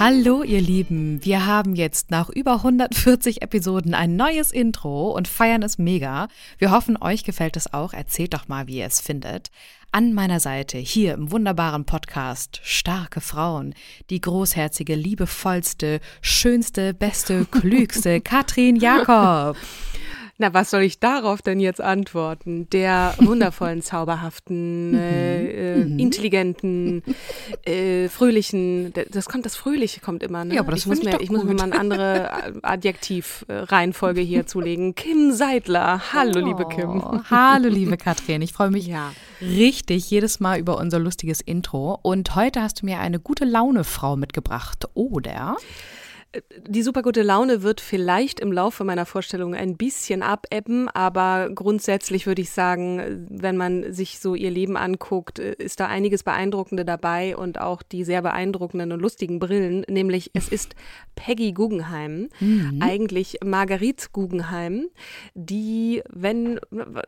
Hallo 0.00 0.42
ihr 0.42 0.62
Lieben, 0.62 1.22
wir 1.26 1.44
haben 1.44 1.74
jetzt 1.74 2.10
nach 2.10 2.30
über 2.30 2.54
140 2.54 3.42
Episoden 3.42 3.92
ein 3.92 4.16
neues 4.16 4.50
Intro 4.50 5.10
und 5.10 5.28
feiern 5.28 5.62
es 5.62 5.76
mega. 5.76 6.28
Wir 6.56 6.70
hoffen, 6.70 6.96
euch 6.96 7.22
gefällt 7.22 7.54
es 7.58 7.74
auch. 7.74 7.92
Erzählt 7.92 8.32
doch 8.32 8.48
mal, 8.48 8.66
wie 8.66 8.78
ihr 8.78 8.86
es 8.86 9.02
findet. 9.02 9.50
An 9.92 10.14
meiner 10.14 10.40
Seite, 10.40 10.78
hier 10.78 11.12
im 11.12 11.30
wunderbaren 11.30 11.84
Podcast 11.84 12.60
Starke 12.62 13.20
Frauen, 13.20 13.74
die 14.08 14.22
großherzige, 14.22 14.94
liebevollste, 14.94 16.00
schönste, 16.22 16.94
beste, 16.94 17.44
klügste 17.50 18.22
Katrin 18.22 18.76
Jakob. 18.76 19.58
Na, 20.42 20.54
was 20.54 20.70
soll 20.70 20.80
ich 20.80 20.98
darauf 21.00 21.42
denn 21.42 21.60
jetzt 21.60 21.82
antworten? 21.82 22.66
Der 22.70 23.14
wundervollen, 23.18 23.82
zauberhaften, 23.82 24.94
äh, 24.98 25.74
äh, 25.74 25.82
intelligenten, 25.98 27.02
äh, 27.66 28.08
fröhlichen, 28.08 28.94
das 29.10 29.26
kommt, 29.26 29.44
das 29.44 29.54
Fröhliche 29.56 30.00
kommt 30.00 30.22
immer, 30.22 30.46
ne? 30.46 30.54
Ja, 30.54 30.60
aber 30.62 30.70
das 30.70 30.80
ich 30.80 30.86
muss 30.86 31.00
find 31.00 31.10
mir, 31.10 31.16
ich 31.16 31.24
ich 31.24 31.28
doch 31.28 31.34
muss 31.36 31.44
mir 31.44 31.50
gut. 31.50 31.58
mal 31.58 31.64
eine 31.72 31.78
andere 31.78 32.30
Adjektiv-Reihenfolge 32.62 34.22
hier 34.22 34.46
zulegen. 34.46 34.94
Kim 34.94 35.30
Seidler. 35.32 36.00
Hallo, 36.14 36.40
liebe 36.40 36.66
Kim. 36.68 37.02
Oh, 37.02 37.20
hallo, 37.28 37.68
liebe 37.68 37.98
Katrin. 37.98 38.40
Ich 38.40 38.54
freue 38.54 38.70
mich 38.70 38.86
Ja. 38.86 39.12
richtig 39.42 40.08
jedes 40.10 40.40
Mal 40.40 40.58
über 40.58 40.78
unser 40.78 40.98
lustiges 40.98 41.42
Intro. 41.42 41.98
Und 42.00 42.34
heute 42.34 42.62
hast 42.62 42.80
du 42.80 42.86
mir 42.86 42.98
eine 43.00 43.20
gute 43.20 43.44
Laune-Frau 43.44 44.16
mitgebracht, 44.16 44.86
oder? 44.94 45.58
Die 46.68 46.82
super 46.82 47.02
gute 47.02 47.22
Laune 47.22 47.62
wird 47.62 47.80
vielleicht 47.80 48.38
im 48.38 48.52
Laufe 48.52 48.84
meiner 48.84 49.04
Vorstellung 49.04 49.54
ein 49.54 49.76
bisschen 49.76 50.22
abebben, 50.22 50.88
aber 50.88 51.50
grundsätzlich 51.52 52.26
würde 52.26 52.42
ich 52.42 52.50
sagen, 52.50 53.26
wenn 53.28 53.56
man 53.56 53.92
sich 53.92 54.20
so 54.20 54.36
ihr 54.36 54.50
Leben 54.50 54.76
anguckt, 54.76 55.40
ist 55.40 55.80
da 55.80 55.86
einiges 55.86 56.22
Beeindruckende 56.22 56.84
dabei 56.84 57.36
und 57.36 57.60
auch 57.60 57.82
die 57.82 58.04
sehr 58.04 58.22
beeindruckenden 58.22 58.92
und 58.92 59.00
lustigen 59.00 59.40
Brillen, 59.40 59.84
nämlich 59.88 60.30
es 60.32 60.48
ist 60.48 60.76
Peggy 61.16 61.52
Guggenheim, 61.52 62.28
eigentlich 62.80 63.38
Marguerite 63.44 64.06
Guggenheim, 64.12 64.86
die, 65.34 66.02
wenn, 66.08 66.60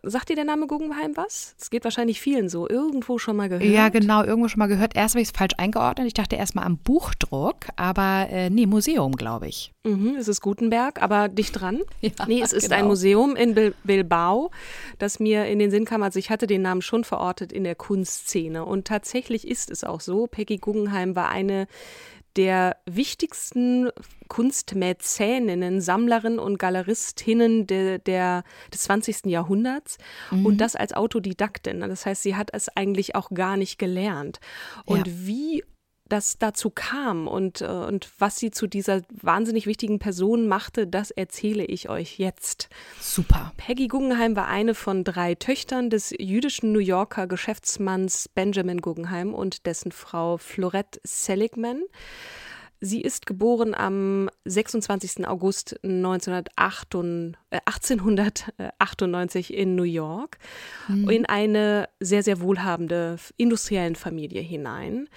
sagt 0.03 0.31
dir 0.31 0.37
der 0.37 0.45
Name 0.45 0.67
Guggenheim 0.67 1.17
was? 1.17 1.55
Es 1.61 1.71
geht 1.71 1.85
wahrscheinlich 1.85 2.21
vielen 2.21 2.49
so, 2.49 2.69
irgendwo 2.69 3.19
schon 3.19 3.37
mal 3.37 3.49
gehört. 3.49 3.65
Ja, 3.65 3.89
genau, 3.89 4.25
irgendwo 4.25 4.49
schon 4.49 4.59
mal 4.59 4.67
gehört. 4.67 4.97
Erst 4.97 5.15
habe 5.15 5.23
ich 5.23 5.29
es 5.29 5.37
falsch 5.37 5.55
eingeordnet. 5.59 6.09
Ich 6.09 6.15
dachte 6.15 6.35
erst 6.35 6.57
mal 6.57 6.65
am 6.65 6.79
Buchdruck, 6.79 7.67
aber 7.77 8.27
äh, 8.31 8.51
nee, 8.51 8.67
Museum, 8.67 9.12
glaube 9.17 9.49
ich. 9.49 9.73
Mhm, 9.85 10.17
es 10.19 10.29
ist 10.29 10.41
Gutenberg, 10.41 11.03
aber 11.03 11.29
dicht 11.29 11.61
dran. 11.61 11.81
Ja, 12.01 12.11
nee, 12.27 12.41
es 12.43 12.53
ist 12.53 12.65
genau. 12.65 12.77
ein 12.77 12.87
Museum 12.87 13.37
in 13.37 13.55
Bil 13.55 13.75
Bilbao, 13.85 14.51
das 14.99 15.21
mir 15.21 15.47
in 15.47 15.59
den 15.59 15.71
Sinn 15.71 15.85
kam. 15.85 16.03
Also 16.03 16.19
ich 16.19 16.31
hatte 16.31 16.47
den 16.47 16.63
Namen 16.63 16.83
schon 16.83 17.05
verortet 17.05 17.53
in 17.53 17.65
der 17.65 17.75
Kunstszene. 17.75 18.65
Und 18.65 18.87
tatsächlich 18.87 19.47
ist 19.47 19.71
es 19.71 19.85
auch 19.85 20.01
so. 20.01 20.27
Peggy 20.27 20.59
Guggenheim 20.59 21.15
war 21.17 21.29
eine 21.29 21.67
der 22.37 22.77
wichtigsten 22.87 23.91
Kunstmäzeninnen, 24.29 25.81
Sammlerinnen 25.81 26.39
und 26.39 26.59
Galeristinnen 26.59 27.67
de, 27.67 27.99
der, 27.99 28.45
des 28.73 28.83
20. 28.85 29.27
Jahrhunderts 29.27 29.99
und 30.31 30.59
das 30.59 30.75
als 30.75 30.95
Autodidaktin. 30.95 31.81
Das 31.81 32.07
heißt, 32.07 32.23
sie 32.23 32.35
hat 32.37 32.49
es 32.53 32.69
eigentlich 32.75 33.15
auch 33.15 33.31
gar 33.31 33.57
nicht 33.57 33.79
gelernt. 33.79 34.41
Und 34.87 35.07
Ja. 35.07 35.13
wie 35.15 35.65
das 36.13 36.39
dazu 36.39 36.69
kam 36.69 37.27
und, 37.27 37.63
äh, 37.63 37.67
und 37.67 38.11
was 38.19 38.37
sie 38.37 38.51
zu 38.51 38.67
dieser 38.67 39.01
wahnsinnig 39.11 39.67
wichtigen 39.67 39.99
Person 39.99 40.47
machte, 40.47 40.87
das 40.87 41.11
erzähle 41.11 41.65
ich 41.65 41.89
euch 41.89 42.19
jetzt. 42.19 42.69
Super. 43.01 43.53
Peggy 43.57 43.89
Guggenheim 43.89 44.37
war 44.37 44.47
eine 44.47 44.75
von 44.75 45.05
drei 45.05 45.35
Töchtern 45.35 45.89
des 45.89 46.15
jüdischen 46.19 46.73
New 46.73 46.81
Yorker 46.81 47.27
Geschäftsmanns 47.27 48.29
Benjamin 48.29 48.83
Guggenheim 48.83 49.33
und 49.33 49.65
dessen 49.65 49.91
Frau 49.91 50.37
Florette 50.37 51.01
Seligman. 51.03 51.83
Sie 52.85 53.01
ist 53.01 53.27
geboren 53.27 53.75
am 53.77 54.29
26. 54.45 55.25
August 55.29 55.79
1998, 55.85 57.39
äh, 57.51 57.61
1898 57.65 59.55
in 59.55 59.77
New 59.77 59.85
York 59.85 60.39
in 60.89 61.25
eine 61.25 61.89
sehr, 62.01 62.25
sehr 62.25 62.41
wohlhabende 62.41 63.19
industriellen 63.37 63.95
Familie 63.95 64.41
hinein. 64.41 65.09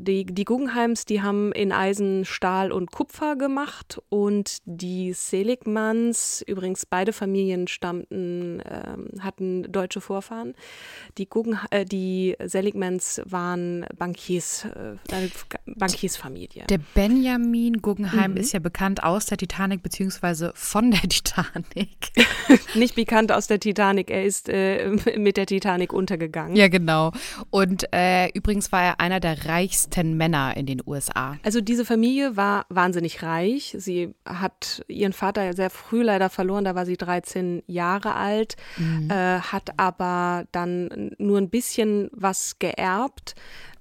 Die, 0.00 0.24
die 0.24 0.44
Guggenheims, 0.44 1.06
die 1.06 1.22
haben 1.22 1.50
in 1.50 1.72
Eisen, 1.72 2.24
Stahl 2.24 2.70
und 2.70 2.92
Kupfer 2.92 3.34
gemacht 3.34 4.00
und 4.10 4.58
die 4.64 5.12
Seligmans, 5.12 6.44
übrigens 6.46 6.86
beide 6.86 7.12
Familien 7.12 7.66
stammten, 7.66 8.62
ähm, 8.64 9.08
hatten 9.18 9.64
deutsche 9.72 10.00
Vorfahren. 10.00 10.54
Die, 11.18 11.28
Guggen, 11.28 11.58
äh, 11.70 11.84
die 11.84 12.36
Seligmans 12.44 13.20
waren 13.24 13.86
Bankiers, 13.98 14.66
äh, 14.66 14.94
Bankiersfamilie. 15.66 16.66
Der 16.68 16.78
Benjamin 17.08 17.80
Guggenheim 17.80 18.36
ist 18.36 18.52
ja 18.52 18.58
bekannt 18.58 19.02
aus 19.02 19.24
der 19.24 19.38
Titanic 19.38 19.82
beziehungsweise 19.82 20.52
von 20.54 20.90
der 20.90 21.00
Titanic. 21.08 22.12
Nicht 22.74 22.96
bekannt 22.96 23.32
aus 23.32 23.46
der 23.46 23.58
Titanic, 23.60 24.10
er 24.10 24.24
ist 24.24 24.50
äh, 24.50 24.90
mit 25.16 25.38
der 25.38 25.46
Titanic 25.46 25.94
untergegangen. 25.94 26.54
ja, 26.54 26.68
genau. 26.68 27.12
Und 27.48 27.86
äh, 27.94 28.28
übrigens 28.34 28.72
war 28.72 28.82
er 28.82 29.00
einer 29.00 29.20
der 29.20 29.46
reichsten 29.46 30.18
Männer 30.18 30.54
in 30.58 30.66
den 30.66 30.82
USA. 30.86 31.38
Also 31.42 31.62
diese 31.62 31.86
Familie 31.86 32.36
war 32.36 32.66
wahnsinnig 32.68 33.22
reich. 33.22 33.74
Sie 33.78 34.14
hat 34.26 34.84
ihren 34.86 35.14
Vater 35.14 35.54
sehr 35.54 35.70
früh 35.70 36.02
leider 36.02 36.28
verloren, 36.28 36.64
da 36.64 36.74
war 36.74 36.84
sie 36.84 36.98
13 36.98 37.62
Jahre 37.66 38.16
alt, 38.16 38.56
äh, 39.08 39.14
hat 39.14 39.78
aber 39.78 40.44
dann 40.52 41.12
nur 41.16 41.38
ein 41.38 41.48
bisschen 41.48 42.10
was 42.12 42.58
geerbt. 42.58 43.34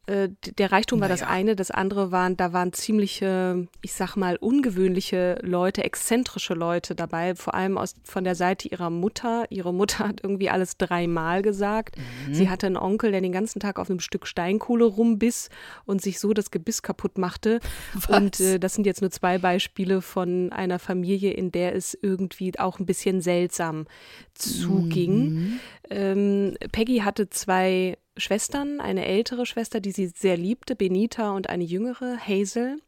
Äh, 0.07 0.29
Der 0.57 0.72
Reichtum 0.72 1.01
war 1.01 1.09
das 1.09 1.22
eine, 1.22 1.56
das 1.56 1.69
andere 1.69 2.12
waren, 2.12 2.38
da 2.38 2.53
waren 2.53 2.73
ziemliche, 2.73 3.68
ich 3.81 3.94
sag 3.94 4.16
mal, 4.16 4.38
ungewöhnliche 4.38 5.38
Leute, 5.41 5.84
exzentrische 5.84 6.53
Leute 6.53 6.95
dabei, 6.95 7.35
vor 7.35 7.53
allem 7.53 7.78
aus, 7.78 7.95
von 8.03 8.23
der 8.23 8.35
Seite 8.35 8.69
ihrer 8.69 8.90
Mutter. 8.90 9.45
Ihre 9.50 9.73
Mutter 9.73 10.07
hat 10.07 10.22
irgendwie 10.23 10.50
alles 10.50 10.78
dreimal 10.78 11.41
gesagt. 11.41 11.97
Sie 12.31 12.50
hatte 12.50 12.68
einen 12.68 12.78
Onkel, 12.78 13.12
der 13.12 13.21
den 13.21 13.31
ganzen 13.31 13.59
Tag 13.59 13.80
auf 13.80 13.89
einem 13.89 14.00
Stück 14.00 14.27
Steinkohle 14.27 14.86
rumbiss 14.86 15.50
und 15.86 16.01
sich 16.01 16.19
so 16.19 16.33
das 16.33 16.51
Gebiss 16.51 16.81
kaputt 16.81 17.18
machte. 17.18 17.60
Und 18.07 18.39
äh, 18.39 18.60
das 18.60 18.74
sind 18.75 18.86
jetzt 18.86 19.01
nur 19.01 19.12
zwei 19.12 19.38
Beispiele 19.38 20.01
von 20.01 20.51
einer 20.51 20.80
Familie, 20.80 21.31
in 21.31 21.51
der 21.51 21.75
es 21.75 21.98
irgendwie 22.01 22.57
auch 22.57 22.80
ein 22.80 22.86
bisschen 22.86 23.21
seltsam 23.21 23.86
zuging. 24.33 25.60
Ähm, 25.89 26.56
Peggy 26.71 27.00
hatte 27.00 27.30
zwei 27.30 27.98
Schwestern, 28.18 28.81
eine 28.81 29.06
ältere 29.06 29.46
Schwester, 29.46 29.80
die 29.80 29.92
sie 29.92 30.08
sehr 30.08 30.38
liebte, 30.38 30.75
Benita, 30.75 31.31
und 31.31 31.50
eine 31.50 31.64
jüngere, 31.64 32.18
Hazel. 32.18 32.81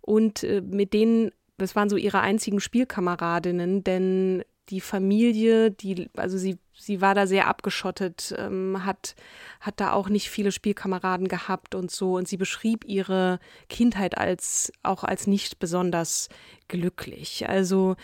Und 0.00 0.42
äh, 0.42 0.60
mit 0.60 0.92
denen, 0.92 1.32
das 1.58 1.76
waren 1.76 1.88
so 1.88 1.96
ihre 1.96 2.20
einzigen 2.20 2.60
Spielkameradinnen, 2.60 3.84
denn 3.84 4.44
die 4.68 4.80
Familie, 4.80 5.70
die, 5.70 6.10
also 6.16 6.38
sie, 6.38 6.58
sie 6.76 7.00
war 7.00 7.14
da 7.14 7.26
sehr 7.26 7.46
abgeschottet, 7.46 8.34
ähm, 8.36 8.84
hat, 8.84 9.14
hat 9.60 9.80
da 9.80 9.92
auch 9.92 10.08
nicht 10.08 10.28
viele 10.28 10.50
Spielkameraden 10.50 11.28
gehabt 11.28 11.74
und 11.74 11.90
so. 11.90 12.16
Und 12.16 12.26
sie 12.26 12.36
beschrieb 12.36 12.84
ihre 12.84 13.38
Kindheit 13.68 14.18
als 14.18 14.72
auch 14.82 15.04
als 15.04 15.26
nicht 15.26 15.58
besonders 15.58 16.28
glücklich. 16.68 17.48
Also 17.48 17.96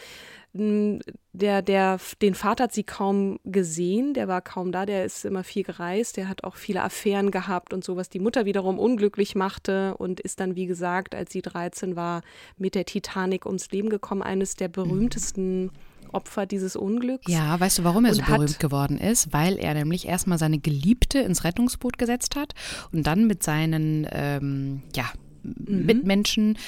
Der, 0.54 1.62
der, 1.62 1.98
den 2.20 2.34
Vater 2.34 2.64
hat 2.64 2.72
sie 2.72 2.84
kaum 2.84 3.38
gesehen, 3.44 4.12
der 4.12 4.28
war 4.28 4.42
kaum 4.42 4.70
da, 4.70 4.84
der 4.84 5.06
ist 5.06 5.24
immer 5.24 5.44
viel 5.44 5.62
gereist, 5.62 6.18
der 6.18 6.28
hat 6.28 6.44
auch 6.44 6.56
viele 6.56 6.82
Affären 6.82 7.30
gehabt 7.30 7.72
und 7.72 7.82
so, 7.82 7.96
was 7.96 8.10
die 8.10 8.18
Mutter 8.18 8.44
wiederum 8.44 8.78
unglücklich 8.78 9.34
machte 9.34 9.96
und 9.96 10.20
ist 10.20 10.40
dann, 10.40 10.54
wie 10.54 10.66
gesagt, 10.66 11.14
als 11.14 11.32
sie 11.32 11.40
13 11.40 11.96
war, 11.96 12.20
mit 12.58 12.74
der 12.74 12.84
Titanic 12.84 13.46
ums 13.46 13.70
Leben 13.70 13.88
gekommen, 13.88 14.22
eines 14.22 14.54
der 14.54 14.68
berühmtesten 14.68 15.70
Opfer 16.12 16.46
dieses 16.46 16.76
Unglücks. 16.76 17.30
Ja, 17.30 17.58
weißt 17.58 17.78
du, 17.78 17.84
warum 17.84 18.04
er 18.04 18.14
so 18.14 18.22
berühmt 18.22 18.58
geworden 18.58 18.98
ist? 18.98 19.32
Weil 19.32 19.58
er 19.58 19.74
nämlich 19.74 20.06
erstmal 20.06 20.38
seine 20.38 20.58
Geliebte 20.58 21.20
ins 21.20 21.44
Rettungsboot 21.44 21.98
gesetzt 21.98 22.36
hat 22.36 22.54
und 22.92 23.06
dann 23.06 23.26
mit 23.26 23.42
seinen 23.42 24.06
ähm, 24.10 24.82
ja, 24.94 25.04
mhm. 25.42 25.86
Mitmenschen 25.86 26.58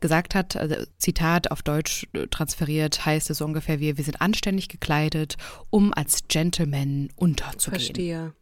gesagt 0.00 0.34
hat, 0.34 0.56
also 0.56 0.76
Zitat 0.96 1.50
auf 1.50 1.62
Deutsch 1.62 2.06
äh, 2.12 2.26
transferiert, 2.26 3.04
heißt 3.04 3.30
es 3.30 3.38
so 3.38 3.44
ungefähr 3.44 3.80
wie, 3.80 3.96
wir 3.96 4.04
sind 4.04 4.20
anständig 4.20 4.68
gekleidet, 4.68 5.36
um 5.70 5.92
als 5.92 6.28
Gentleman 6.28 7.10
unterzugehen. 7.16 7.80
Verstehe. 7.80 8.32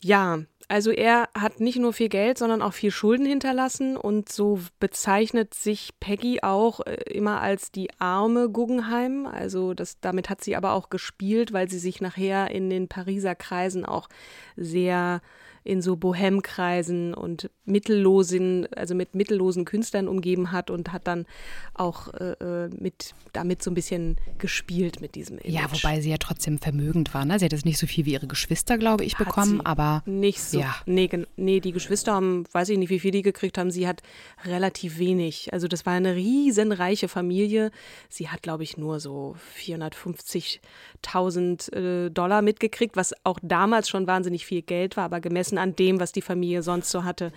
Ja, 0.00 0.40
also 0.68 0.90
er 0.90 1.28
hat 1.34 1.60
nicht 1.60 1.78
nur 1.78 1.92
viel 1.92 2.08
Geld, 2.08 2.38
sondern 2.38 2.62
auch 2.62 2.72
viel 2.72 2.90
Schulden 2.90 3.26
hinterlassen 3.26 3.96
und 3.96 4.30
so 4.30 4.58
bezeichnet 4.80 5.54
sich 5.54 5.90
Peggy 6.00 6.40
auch 6.42 6.80
äh, 6.80 6.94
immer 7.10 7.40
als 7.40 7.72
die 7.72 7.90
arme 7.98 8.48
Guggenheim. 8.48 9.26
Also 9.26 9.74
das, 9.74 10.00
damit 10.00 10.30
hat 10.30 10.42
sie 10.42 10.56
aber 10.56 10.72
auch 10.72 10.88
gespielt, 10.88 11.52
weil 11.52 11.68
sie 11.68 11.78
sich 11.78 12.00
nachher 12.00 12.50
in 12.50 12.70
den 12.70 12.88
Pariser 12.88 13.34
Kreisen 13.34 13.84
auch 13.84 14.08
sehr 14.56 15.20
in 15.64 15.82
so 15.82 15.96
Bohemkreisen 15.96 17.14
und 17.14 17.50
mittellosen, 17.64 18.66
also 18.74 18.94
mit 18.94 19.14
mittellosen 19.14 19.64
Künstlern 19.64 20.08
umgeben 20.08 20.52
hat 20.52 20.70
und 20.70 20.92
hat 20.92 21.06
dann 21.06 21.26
auch 21.74 22.12
äh, 22.14 22.32
äh, 22.40 22.68
mit 22.68 23.14
damit 23.32 23.62
so 23.62 23.70
ein 23.70 23.74
bisschen 23.74 24.16
gespielt 24.38 25.00
mit 25.00 25.14
diesem 25.14 25.38
Image. 25.38 25.54
Ja, 25.54 25.72
wobei 25.72 26.00
sie 26.00 26.10
ja 26.10 26.16
trotzdem 26.18 26.58
vermögend 26.58 27.14
war. 27.14 27.24
Ne? 27.24 27.38
Sie 27.38 27.44
hat 27.44 27.52
jetzt 27.52 27.64
nicht 27.64 27.78
so 27.78 27.86
viel 27.86 28.04
wie 28.04 28.12
ihre 28.12 28.26
Geschwister, 28.26 28.78
glaube 28.78 29.04
ich, 29.04 29.16
bekommen, 29.16 29.60
aber 29.64 30.02
nicht 30.06 30.42
so. 30.42 30.58
Ja. 30.60 30.74
Nee, 30.86 31.08
nee, 31.36 31.60
die 31.60 31.70
Geschwister 31.72 32.12
haben, 32.12 32.44
weiß 32.52 32.70
ich 32.70 32.78
nicht, 32.78 32.90
wie 32.90 32.98
viel 32.98 33.12
die 33.12 33.22
gekriegt 33.22 33.58
haben. 33.58 33.70
Sie 33.70 33.86
hat 33.86 34.02
relativ 34.44 34.98
wenig. 34.98 35.52
Also 35.52 35.68
das 35.68 35.86
war 35.86 35.92
eine 35.94 36.16
riesenreiche 36.16 37.06
Familie. 37.08 37.70
Sie 38.08 38.28
hat, 38.28 38.42
glaube 38.42 38.64
ich, 38.64 38.76
nur 38.76 38.98
so 39.00 39.36
450.000 39.58 41.72
äh, 41.72 42.10
Dollar 42.10 42.42
mitgekriegt, 42.42 42.96
was 42.96 43.14
auch 43.24 43.38
damals 43.42 43.88
schon 43.88 44.06
wahnsinnig 44.06 44.44
viel 44.44 44.60
Geld 44.62 44.96
war, 44.96 45.04
aber 45.04 45.20
gemessen 45.20 45.51
gemessen 45.52 45.58
an 45.58 45.76
dem, 45.76 46.00
was 46.00 46.12
die 46.12 46.22
Familie 46.22 46.62
sonst 46.62 46.90
so 46.90 47.04
hatte, 47.04 47.32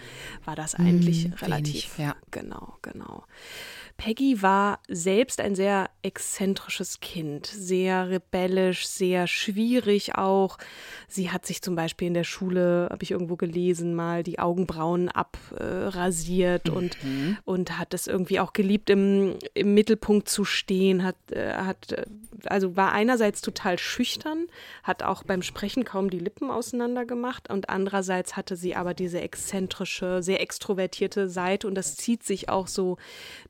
war 0.46 0.56
das 0.56 0.76
eigentlich 0.76 1.28
mm, 1.28 1.34
relativ. 1.42 1.98
Wenig, 1.98 2.10
ja. 2.10 2.16
Genau, 2.32 2.78
genau. 2.82 3.24
Peggy 3.98 4.42
war 4.42 4.80
selbst 4.90 5.40
ein 5.40 5.56
sehr 5.56 5.90
exzentrisches 6.02 7.00
Kind, 7.00 7.48
sehr 7.48 8.10
rebellisch, 8.10 8.88
sehr 8.88 9.26
schwierig 9.26 10.16
auch. 10.16 10.58
Sie 11.08 11.32
hat 11.32 11.46
sich 11.46 11.62
zum 11.62 11.76
Beispiel 11.76 12.10
in 12.10 12.14
der 12.14 12.26
Schule, 12.26 12.90
habe 12.92 13.04
ich 13.04 13.12
irgendwo 13.12 13.38
gelesen, 13.38 13.96
mal 13.96 14.22
die 14.24 14.38
Augenbrauen 14.38 15.10
abrasiert 15.10 16.68
äh, 16.68 16.72
mhm. 16.72 16.78
und, 16.78 16.98
und 17.46 17.80
hat 17.80 17.94
es 17.94 18.08
irgendwie 18.08 18.40
auch 18.42 18.52
geliebt, 18.52 18.90
im, 18.90 19.36
im 19.54 19.74
Mittelpunkt 19.74 20.28
zu 20.28 20.44
stehen, 20.44 21.04
hat, 21.04 21.16
äh, 21.32 21.54
hat, 21.54 22.06
also 22.46 22.76
war 22.76 22.92
einerseits 22.92 23.42
total 23.42 23.80
schüchtern, 23.80 24.48
hat 24.84 25.04
auch 25.04 25.24
beim 25.24 25.42
Sprechen 25.42 25.86
kaum 25.86 26.10
die 26.10 26.20
Lippen 26.20 26.52
auseinander 26.52 27.06
gemacht 27.06 27.50
und 27.50 27.70
andererseits 27.70 28.36
hatte 28.36 28.58
sie 28.58 28.76
aber 28.76 28.94
diese 28.94 29.22
exzentrische, 29.22 30.22
sehr 30.22 30.42
extrovertierte 30.42 31.30
Seite 31.30 31.66
und 31.68 31.76
das 31.76 31.96
zieht 31.96 32.24
sich 32.24 32.50
auch 32.50 32.68
so 32.68 32.98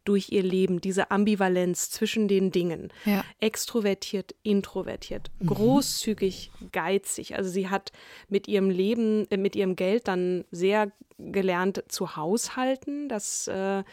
durch 0.06 0.30
ihr 0.31 0.44
Leben, 0.44 0.80
diese 0.80 1.12
Ambivalenz 1.12 1.90
zwischen 1.90 2.28
den 2.28 2.52
Dingen. 2.52 2.94
Ja. 3.06 3.24
Extrovertiert, 3.40 4.36
introvertiert, 4.44 5.31
mhm. 5.40 5.48
großzügig, 5.48 6.52
geizig. 6.72 7.36
Also 7.36 7.50
sie 7.50 7.69
hat 7.69 7.92
mit 8.30 8.48
ihrem 8.48 8.69
Leben, 8.69 9.30
äh, 9.30 9.38
mit 9.38 9.56
ihrem 9.56 9.75
Geld 9.75 10.07
dann 10.07 10.46
sehr 10.52 10.92
gelernt 11.18 11.84
zu 11.88 12.16
haushalten. 12.16 13.10
Das 13.10 13.48
äh, 13.48 13.84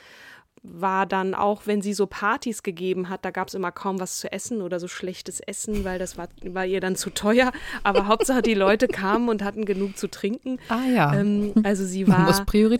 war 0.63 1.07
dann 1.07 1.35
auch, 1.35 1.67
wenn 1.67 1.83
sie 1.83 1.93
so 1.93 2.07
Partys 2.07 2.63
gegeben 2.63 3.09
hat, 3.09 3.25
da 3.25 3.31
gab 3.31 3.49
es 3.49 3.55
immer 3.55 3.73
kaum 3.73 3.99
was 3.99 4.19
zu 4.19 4.31
essen 4.31 4.63
oder 4.63 4.79
so 4.79 4.87
schlechtes 4.87 5.41
Essen, 5.41 5.85
weil 5.85 5.99
das 5.99 6.17
war, 6.17 6.29
war 6.45 6.65
ihr 6.65 6.81
dann 6.81 6.95
zu 6.95 7.11
teuer. 7.11 7.53
Aber 7.83 8.07
Hauptsache 8.07 8.43
die 8.43 8.55
Leute 8.55 8.87
kamen 8.87 9.29
und 9.29 9.43
hatten 9.43 9.65
genug 9.65 9.97
zu 9.97 10.09
trinken. 10.09 10.59
Ah 10.69 10.85
ja. 10.85 11.15
Ähm, 11.15 11.53
also 11.65 11.85
sie 11.85 12.07
war, 12.07 12.33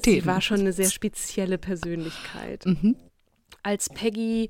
sie 0.03 0.27
war 0.27 0.41
schon 0.41 0.61
eine 0.61 0.73
sehr 0.73 0.91
spezielle 0.91 1.59
Persönlichkeit. 1.59 2.65
Mhm. 2.67 2.97
Als 3.63 3.89
Peggy 3.89 4.49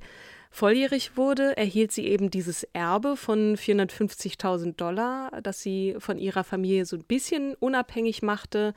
volljährig 0.49 1.17
wurde, 1.17 1.57
erhielt 1.57 1.91
sie 1.91 2.07
eben 2.07 2.29
dieses 2.29 2.63
Erbe 2.73 3.17
von 3.17 3.57
450.000 3.57 4.75
Dollar, 4.75 5.41
das 5.41 5.61
sie 5.61 5.95
von 5.97 6.19
ihrer 6.19 6.43
Familie 6.43 6.85
so 6.85 6.95
ein 6.95 7.03
bisschen 7.03 7.55
unabhängig 7.55 8.21
machte. 8.21 8.75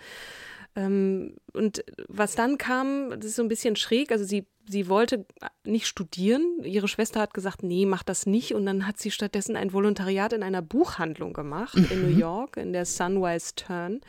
Ähm, 0.74 1.36
und 1.52 1.84
was 2.08 2.34
dann 2.34 2.56
kam, 2.56 3.10
das 3.10 3.26
ist 3.26 3.36
so 3.36 3.42
ein 3.42 3.48
bisschen 3.48 3.76
schräg. 3.76 4.10
Also 4.10 4.24
sie, 4.24 4.46
sie 4.68 4.88
wollte 4.88 5.26
nicht 5.64 5.86
studieren. 5.86 6.60
Ihre 6.62 6.88
Schwester 6.88 7.20
hat 7.20 7.34
gesagt, 7.34 7.62
nee, 7.62 7.86
mach 7.86 8.02
das 8.02 8.26
nicht. 8.26 8.54
Und 8.54 8.66
dann 8.66 8.86
hat 8.86 8.98
sie 8.98 9.10
stattdessen 9.10 9.56
ein 9.56 9.72
Volontariat 9.72 10.32
in 10.32 10.42
einer 10.42 10.62
Buchhandlung 10.62 11.32
gemacht 11.32 11.76
mhm. 11.76 11.88
in 11.90 12.02
New 12.02 12.18
York, 12.18 12.56
in 12.56 12.72
der 12.72 12.84
Sunwise 12.84 13.54
Turn 13.54 14.00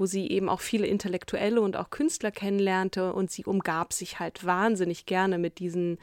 wo 0.00 0.06
sie 0.06 0.28
eben 0.30 0.48
auch 0.48 0.60
viele 0.60 0.86
Intellektuelle 0.86 1.60
und 1.60 1.76
auch 1.76 1.90
Künstler 1.90 2.30
kennenlernte 2.30 3.12
und 3.12 3.30
sie 3.30 3.44
umgab 3.44 3.92
sich 3.92 4.18
halt 4.18 4.46
wahnsinnig 4.46 5.04
gerne 5.04 5.36
mit 5.36 5.58
diesen, 5.58 5.98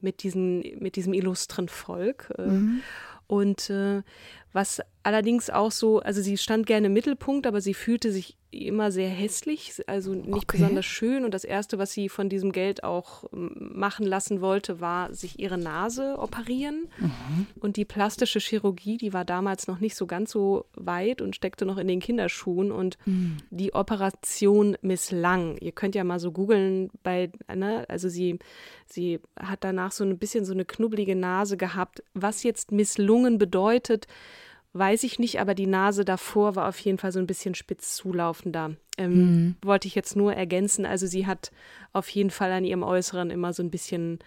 mit 0.00 0.22
diesen, 0.22 0.62
mit 0.80 0.96
diesem 0.96 1.12
illustren 1.12 1.68
Volk. 1.68 2.32
Äh. 2.38 2.46
Mhm. 2.46 2.82
Und 3.26 3.70
äh, 3.70 4.02
was 4.52 4.80
allerdings 5.02 5.50
auch 5.50 5.70
so, 5.70 6.00
also 6.00 6.22
sie 6.22 6.38
stand 6.38 6.66
gerne 6.66 6.86
im 6.86 6.94
Mittelpunkt, 6.94 7.46
aber 7.46 7.60
sie 7.60 7.74
fühlte 7.74 8.10
sich 8.10 8.36
immer 8.52 8.92
sehr 8.92 9.08
hässlich, 9.08 9.82
also 9.86 10.12
nicht 10.12 10.28
okay. 10.32 10.58
besonders 10.58 10.84
schön. 10.84 11.24
Und 11.24 11.32
das 11.32 11.44
Erste, 11.44 11.78
was 11.78 11.92
sie 11.92 12.08
von 12.08 12.28
diesem 12.28 12.52
Geld 12.52 12.84
auch 12.84 13.24
machen 13.32 14.06
lassen 14.06 14.40
wollte, 14.40 14.80
war 14.80 15.12
sich 15.14 15.38
ihre 15.38 15.58
Nase 15.58 16.18
operieren. 16.18 16.88
Mhm. 16.98 17.46
Und 17.60 17.76
die 17.76 17.84
plastische 17.84 18.38
Chirurgie, 18.38 18.98
die 18.98 19.12
war 19.12 19.24
damals 19.24 19.66
noch 19.66 19.80
nicht 19.80 19.96
so 19.96 20.06
ganz 20.06 20.30
so 20.30 20.66
weit 20.74 21.22
und 21.22 21.34
steckte 21.34 21.64
noch 21.64 21.78
in 21.78 21.88
den 21.88 22.00
Kinderschuhen. 22.00 22.70
Und 22.70 22.98
mhm. 23.06 23.38
die 23.50 23.74
Operation 23.74 24.76
misslang. 24.82 25.56
Ihr 25.58 25.72
könnt 25.72 25.94
ja 25.94 26.04
mal 26.04 26.20
so 26.20 26.30
googeln 26.30 26.90
bei, 27.02 27.30
ne, 27.52 27.86
also 27.88 28.08
sie, 28.08 28.38
sie 28.86 29.20
hat 29.38 29.64
danach 29.64 29.92
so 29.92 30.04
ein 30.04 30.18
bisschen 30.18 30.44
so 30.44 30.52
eine 30.52 30.64
knubbelige 30.64 31.16
Nase 31.16 31.56
gehabt. 31.56 32.02
Was 32.14 32.42
jetzt 32.42 32.70
misslungen 32.70 33.38
bedeutet, 33.38 34.06
weiß 34.72 35.02
ich 35.04 35.18
nicht, 35.18 35.40
aber 35.40 35.54
die 35.54 35.66
Nase 35.66 36.04
davor 36.04 36.56
war 36.56 36.68
auf 36.68 36.78
jeden 36.78 36.98
Fall 36.98 37.12
so 37.12 37.18
ein 37.18 37.26
bisschen 37.26 37.54
spitz 37.54 37.94
zulaufender. 37.96 38.76
Ähm, 38.98 39.14
mhm. 39.14 39.56
Wollte 39.62 39.88
ich 39.88 39.94
jetzt 39.94 40.16
nur 40.16 40.34
ergänzen. 40.34 40.86
Also 40.86 41.06
sie 41.06 41.26
hat 41.26 41.52
auf 41.92 42.08
jeden 42.08 42.30
Fall 42.30 42.52
an 42.52 42.64
ihrem 42.64 42.82
Äußeren 42.82 43.30
immer 43.30 43.52
so 43.52 43.62
ein 43.62 43.70
bisschen, 43.70 44.18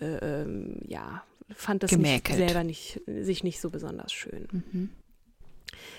äh, 0.00 0.42
ähm, 0.42 0.80
ja, 0.86 1.22
fand 1.54 1.82
das 1.82 1.92
nicht, 1.92 2.28
selber 2.28 2.64
nicht, 2.64 3.00
sich 3.06 3.44
nicht 3.44 3.60
so 3.60 3.70
besonders 3.70 4.12
schön. 4.12 4.48
Mhm. 4.50 4.90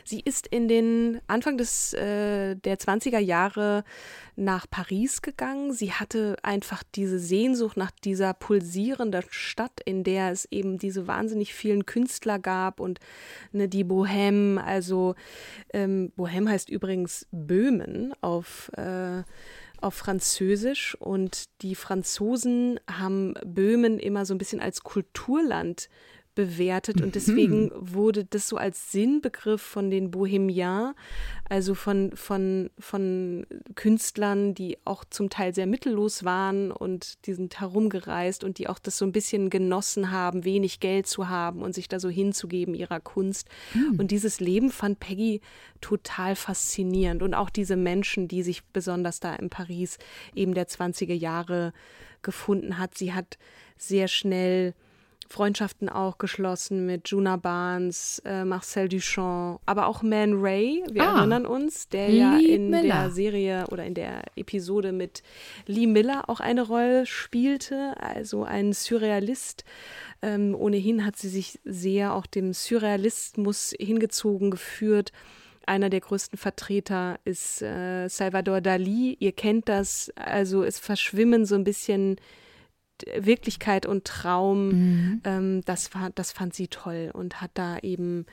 Sie 0.03 0.21
ist 0.21 0.47
in 0.47 0.67
den 0.67 1.21
Anfang 1.27 1.57
des, 1.57 1.93
äh, 1.93 2.55
der 2.55 2.77
20er 2.77 3.19
Jahre 3.19 3.83
nach 4.35 4.69
Paris 4.69 5.21
gegangen. 5.21 5.73
Sie 5.73 5.91
hatte 5.91 6.37
einfach 6.43 6.83
diese 6.95 7.19
Sehnsucht 7.19 7.77
nach 7.77 7.91
dieser 8.03 8.33
pulsierenden 8.33 9.23
Stadt, 9.29 9.79
in 9.85 10.03
der 10.03 10.31
es 10.31 10.47
eben 10.51 10.77
diese 10.77 11.07
wahnsinnig 11.07 11.53
vielen 11.53 11.85
Künstler 11.85 12.39
gab 12.39 12.79
und 12.79 12.99
ne, 13.51 13.67
die 13.67 13.83
Bohème, 13.83 14.57
also 14.57 15.15
ähm, 15.73 16.11
Bohème 16.17 16.49
heißt 16.49 16.69
übrigens 16.69 17.27
Böhmen 17.31 18.13
auf 18.21 18.71
äh, 18.77 19.23
auf 19.79 19.93
Französisch 19.93 20.95
und 20.95 21.61
die 21.61 21.75
Franzosen 21.75 22.79
haben 22.89 23.35
Böhmen 23.45 23.99
immer 23.99 24.25
so 24.25 24.33
ein 24.33 24.39
bisschen 24.39 24.59
als 24.59 24.81
Kulturland 24.81 25.89
bewertet 26.37 27.01
und 27.01 27.15
deswegen 27.15 27.63
mhm. 27.65 27.71
wurde 27.75 28.23
das 28.23 28.47
so 28.47 28.57
als 28.57 28.91
Sinnbegriff 28.91 29.59
von 29.59 29.89
den 29.89 30.11
Bohemiens, 30.11 30.93
also 31.49 31.73
von, 31.73 32.15
von, 32.15 32.69
von 32.77 33.47
Künstlern, 33.73 34.53
die 34.53 34.77
auch 34.85 35.03
zum 35.03 35.31
Teil 35.31 35.55
sehr 35.55 35.65
mittellos 35.65 36.23
waren 36.23 36.71
und 36.71 37.25
die 37.25 37.33
sind 37.33 37.59
herumgereist 37.59 38.43
und 38.43 38.59
die 38.59 38.69
auch 38.69 38.77
das 38.77 38.99
so 38.99 39.05
ein 39.05 39.11
bisschen 39.11 39.49
genossen 39.49 40.11
haben, 40.11 40.45
wenig 40.45 40.79
Geld 40.79 41.07
zu 41.07 41.27
haben 41.27 41.63
und 41.63 41.73
sich 41.73 41.87
da 41.87 41.99
so 41.99 42.07
hinzugeben 42.07 42.75
ihrer 42.75 42.99
Kunst. 42.99 43.49
Mhm. 43.73 43.99
Und 43.99 44.11
dieses 44.11 44.39
Leben 44.39 44.69
fand 44.69 44.99
Peggy 44.99 45.41
total 45.81 46.35
faszinierend 46.35 47.23
und 47.23 47.33
auch 47.33 47.49
diese 47.49 47.77
Menschen, 47.77 48.27
die 48.27 48.43
sich 48.43 48.63
besonders 48.63 49.19
da 49.19 49.33
in 49.33 49.49
Paris 49.49 49.97
eben 50.35 50.53
der 50.53 50.67
20er 50.67 51.15
Jahre 51.15 51.73
gefunden 52.21 52.77
hat. 52.77 52.95
Sie 52.95 53.13
hat 53.13 53.39
sehr 53.75 54.07
schnell 54.07 54.75
Freundschaften 55.29 55.89
auch 55.89 56.17
geschlossen 56.17 56.85
mit 56.85 57.09
Juna 57.09 57.37
Barnes, 57.37 58.21
äh, 58.25 58.45
Marcel 58.45 58.89
Duchamp, 58.89 59.59
aber 59.65 59.87
auch 59.87 60.01
Man 60.01 60.33
Ray, 60.33 60.83
wir 60.91 61.03
ah, 61.03 61.17
erinnern 61.17 61.45
uns, 61.45 61.89
der 61.89 62.09
Lee 62.09 62.17
ja 62.17 62.37
in 62.37 62.69
Miller. 62.69 62.81
der 62.83 63.11
Serie 63.11 63.65
oder 63.69 63.85
in 63.85 63.93
der 63.93 64.23
Episode 64.35 64.91
mit 64.91 65.23
Lee 65.65 65.87
Miller 65.87 66.29
auch 66.29 66.39
eine 66.39 66.61
Rolle 66.61 67.05
spielte, 67.05 67.95
also 67.99 68.43
ein 68.43 68.73
Surrealist. 68.73 69.65
Ähm, 70.21 70.55
ohnehin 70.55 71.05
hat 71.05 71.17
sie 71.17 71.29
sich 71.29 71.59
sehr 71.63 72.13
auch 72.13 72.25
dem 72.25 72.53
Surrealismus 72.53 73.73
hingezogen 73.77 74.51
geführt. 74.51 75.11
Einer 75.65 75.89
der 75.89 75.99
größten 75.99 76.39
Vertreter 76.39 77.19
ist 77.25 77.61
äh, 77.61 78.07
Salvador 78.07 78.61
Dali. 78.61 79.17
Ihr 79.19 79.33
kennt 79.33 79.67
das, 79.67 80.11
also 80.15 80.63
es 80.63 80.79
verschwimmen 80.79 81.45
so 81.45 81.55
ein 81.55 81.65
bisschen 81.65 82.15
Wirklichkeit 83.17 83.85
und 83.85 84.05
Traum, 84.05 84.69
mhm. 84.69 85.21
ähm, 85.23 85.61
das, 85.65 85.93
war, 85.93 86.09
das 86.11 86.31
fand 86.31 86.53
sie 86.53 86.67
toll 86.67 87.11
und 87.13 87.41
hat 87.41 87.51
da 87.53 87.77
eben 87.79 88.25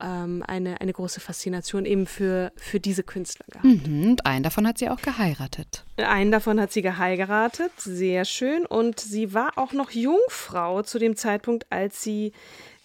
ähm, 0.00 0.42
eine, 0.46 0.80
eine 0.80 0.92
große 0.92 1.20
Faszination 1.20 1.84
eben 1.84 2.06
für, 2.06 2.52
für 2.56 2.80
diese 2.80 3.02
Künstler 3.02 3.46
gehabt. 3.50 3.86
Mhm, 3.86 4.10
und 4.10 4.26
einen 4.26 4.42
davon 4.42 4.66
hat 4.66 4.78
sie 4.78 4.88
auch 4.88 5.00
geheiratet. 5.00 5.84
Einen 5.96 6.30
davon 6.30 6.60
hat 6.60 6.72
sie 6.72 6.82
geheiratet, 6.82 7.72
sehr 7.78 8.24
schön. 8.24 8.66
Und 8.66 9.00
sie 9.00 9.32
war 9.34 9.56
auch 9.56 9.72
noch 9.72 9.90
Jungfrau 9.90 10.82
zu 10.82 10.98
dem 10.98 11.16
Zeitpunkt, 11.16 11.66
als 11.70 12.02
sie 12.02 12.32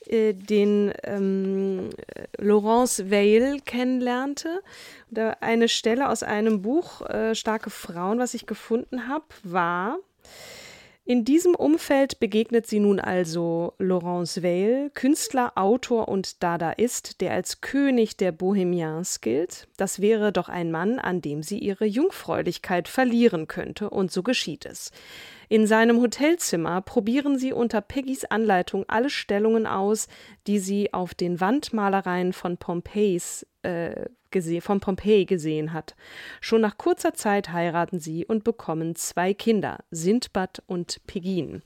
äh, 0.07 0.33
den 0.33 0.93
ähm, 1.03 1.89
Laurence 2.37 3.09
Weil 3.09 3.59
kennenlernte. 3.65 4.61
Da 5.09 5.37
eine 5.41 5.67
Stelle 5.67 6.09
aus 6.09 6.23
einem 6.23 6.61
Buch, 6.61 7.01
äh, 7.01 7.35
Starke 7.35 7.69
Frauen, 7.69 8.19
was 8.19 8.33
ich 8.33 8.45
gefunden 8.45 9.07
habe, 9.07 9.25
war, 9.43 9.97
in 11.03 11.25
diesem 11.25 11.55
Umfeld 11.55 12.19
begegnet 12.19 12.67
sie 12.67 12.79
nun 12.79 12.99
also 12.99 13.73
Laurence 13.79 14.43
Weil, 14.43 14.91
Künstler, 14.93 15.53
Autor 15.55 16.07
und 16.07 16.43
Dadaist, 16.43 17.21
der 17.21 17.33
als 17.33 17.59
König 17.59 18.17
der 18.17 18.31
Bohemians 18.31 19.19
gilt. 19.19 19.67
Das 19.77 19.99
wäre 19.99 20.31
doch 20.31 20.47
ein 20.47 20.69
Mann, 20.69 20.99
an 20.99 21.19
dem 21.19 21.41
sie 21.41 21.57
ihre 21.57 21.85
Jungfräulichkeit 21.85 22.87
verlieren 22.87 23.47
könnte, 23.47 23.89
und 23.89 24.11
so 24.11 24.21
geschieht 24.21 24.67
es. 24.67 24.91
In 25.49 25.65
seinem 25.65 25.99
Hotelzimmer 26.01 26.81
probieren 26.81 27.37
sie 27.37 27.51
unter 27.51 27.81
Peggys 27.81 28.23
Anleitung 28.25 28.85
alle 28.87 29.09
Stellungen 29.09 29.65
aus, 29.65 30.07
die 30.45 30.59
sie 30.59 30.93
auf 30.93 31.15
den 31.15 31.41
Wandmalereien 31.41 32.31
von 32.31 32.57
Pompeis 32.57 33.45
äh, 33.63 34.05
von 34.61 34.79
Pompeji 34.79 35.25
gesehen 35.25 35.73
hat. 35.73 35.95
Schon 36.39 36.61
nach 36.61 36.77
kurzer 36.77 37.13
Zeit 37.13 37.51
heiraten 37.51 37.99
sie 37.99 38.25
und 38.25 38.43
bekommen 38.43 38.95
zwei 38.95 39.33
Kinder, 39.33 39.79
Sindbad 39.91 40.63
und 40.67 41.01
Pegin. 41.07 41.61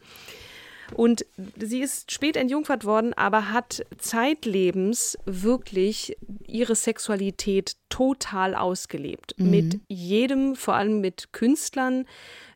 Und 0.94 1.26
sie 1.58 1.82
ist 1.82 2.12
spät 2.12 2.38
entjungfert 2.38 2.86
worden, 2.86 3.14
aber 3.14 3.52
hat 3.52 3.84
zeitlebens 3.98 5.18
wirklich 5.26 6.16
ihre 6.48 6.76
Sexualität 6.76 7.76
total 7.90 8.56
ausgelebt. 8.56 9.34
Mhm. 9.38 9.50
Mit 9.50 9.80
jedem, 9.88 10.56
vor 10.56 10.76
allem 10.76 11.02
mit 11.02 11.34
Künstlern, 11.34 12.06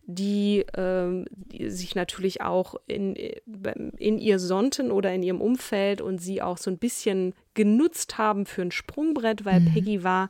die, 0.04 0.62
äh, 0.74 1.26
die, 1.30 1.70
sich 1.70 1.96
natürlich 1.96 2.42
auch 2.42 2.76
in, 2.88 3.16
in 3.16 4.18
ihr 4.18 4.40
sonnten 4.40 4.92
oder 4.92 5.14
in 5.14 5.24
ihrem 5.24 5.42
Umfeld 5.42 6.02
und 6.02 6.20
sie 6.20 6.42
auch 6.42 6.58
so 6.58 6.72
ein 6.72 6.80
bisschen 6.80 7.34
genutzt 7.60 8.18
haben 8.18 8.46
für 8.46 8.62
ein 8.62 8.72
Sprungbrett, 8.72 9.44
weil 9.44 9.60
mhm. 9.60 9.74
Peggy 9.74 10.02
war 10.02 10.30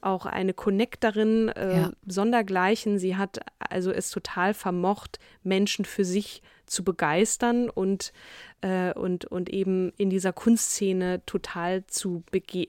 auch 0.00 0.24
eine 0.24 0.54
Connectorin 0.54 1.48
äh, 1.48 1.76
ja. 1.78 1.90
sondergleichen. 2.06 3.00
Sie 3.00 3.16
hat 3.16 3.40
also 3.58 3.90
es 3.90 4.10
total 4.10 4.54
vermocht, 4.54 5.18
Menschen 5.42 5.84
für 5.84 6.04
sich 6.04 6.42
zu 6.66 6.84
begeistern 6.84 7.68
und, 7.68 8.12
äh, 8.60 8.92
und, 8.92 9.24
und 9.24 9.50
eben 9.50 9.92
in 9.96 10.10
dieser 10.10 10.32
Kunstszene 10.32 11.22
total 11.26 11.84
zu, 11.88 12.22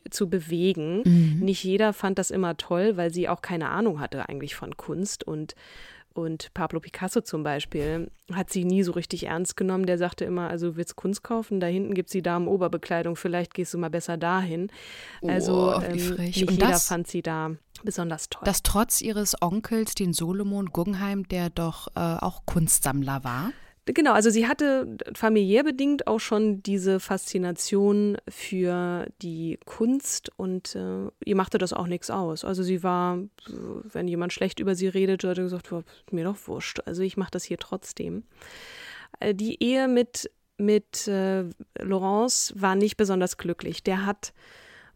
zu 0.09 0.29
bewegen. 0.31 1.03
Mhm. 1.05 1.39
Nicht 1.45 1.63
jeder 1.63 1.93
fand 1.93 2.17
das 2.17 2.31
immer 2.31 2.57
toll, 2.57 2.97
weil 2.97 3.13
sie 3.13 3.29
auch 3.29 3.43
keine 3.43 3.69
Ahnung 3.69 3.99
hatte 3.99 4.27
eigentlich 4.27 4.55
von 4.55 4.77
Kunst 4.77 5.23
und 5.23 5.53
und 6.13 6.53
Pablo 6.53 6.79
Picasso 6.79 7.21
zum 7.21 7.43
Beispiel 7.43 8.11
hat 8.31 8.49
sie 8.51 8.63
nie 8.65 8.83
so 8.83 8.91
richtig 8.93 9.27
ernst 9.27 9.57
genommen. 9.57 9.85
Der 9.85 9.97
sagte 9.97 10.25
immer, 10.25 10.49
also 10.49 10.71
du 10.71 10.75
willst 10.77 10.95
Kunst 10.95 11.23
kaufen, 11.23 11.59
da 11.59 11.67
hinten 11.67 11.93
gibt 11.93 12.07
es 12.07 12.13
die 12.13 12.21
Damen-Oberbekleidung, 12.21 13.15
vielleicht 13.15 13.53
gehst 13.53 13.73
du 13.73 13.77
mal 13.77 13.89
besser 13.89 14.17
dahin. 14.17 14.71
Also 15.25 15.75
oh, 15.75 15.81
ähm, 15.81 16.15
nicht 16.15 16.37
jeder 16.37 16.67
das, 16.67 16.87
fand 16.87 17.07
sie 17.07 17.21
da 17.21 17.51
besonders 17.83 18.29
toll. 18.29 18.43
Das 18.45 18.63
trotz 18.63 19.01
ihres 19.01 19.35
Onkels, 19.41 19.95
den 19.95 20.13
Solomon 20.13 20.67
Guggenheim, 20.67 21.27
der 21.27 21.49
doch 21.49 21.87
äh, 21.95 21.99
auch 21.99 22.45
Kunstsammler 22.45 23.23
war. 23.23 23.51
Genau, 23.85 24.13
also 24.13 24.29
sie 24.29 24.47
hatte 24.47 24.97
familiär 25.15 25.63
bedingt 25.63 26.05
auch 26.05 26.19
schon 26.19 26.61
diese 26.61 26.99
Faszination 26.99 28.17
für 28.29 29.07
die 29.23 29.59
Kunst 29.65 30.29
und 30.37 30.75
äh, 30.75 31.07
ihr 31.25 31.35
machte 31.35 31.57
das 31.57 31.73
auch 31.73 31.87
nichts 31.87 32.11
aus. 32.11 32.45
Also 32.45 32.61
sie 32.61 32.83
war, 32.83 33.17
wenn 33.47 34.07
jemand 34.07 34.33
schlecht 34.33 34.59
über 34.59 34.75
sie 34.75 34.87
redet, 34.87 35.23
hat 35.23 35.39
er 35.39 35.45
gesagt, 35.45 35.73
mir 36.11 36.23
doch 36.23 36.37
wurscht. 36.45 36.81
Also 36.85 37.01
ich 37.01 37.17
mache 37.17 37.31
das 37.31 37.43
hier 37.43 37.57
trotzdem. 37.57 38.23
Äh, 39.19 39.33
die 39.33 39.61
Ehe 39.63 39.87
mit, 39.87 40.29
mit 40.57 41.07
äh, 41.07 41.45
Laurence 41.79 42.53
war 42.55 42.75
nicht 42.75 42.97
besonders 42.97 43.37
glücklich. 43.37 43.81
Der 43.81 44.05
hat 44.05 44.31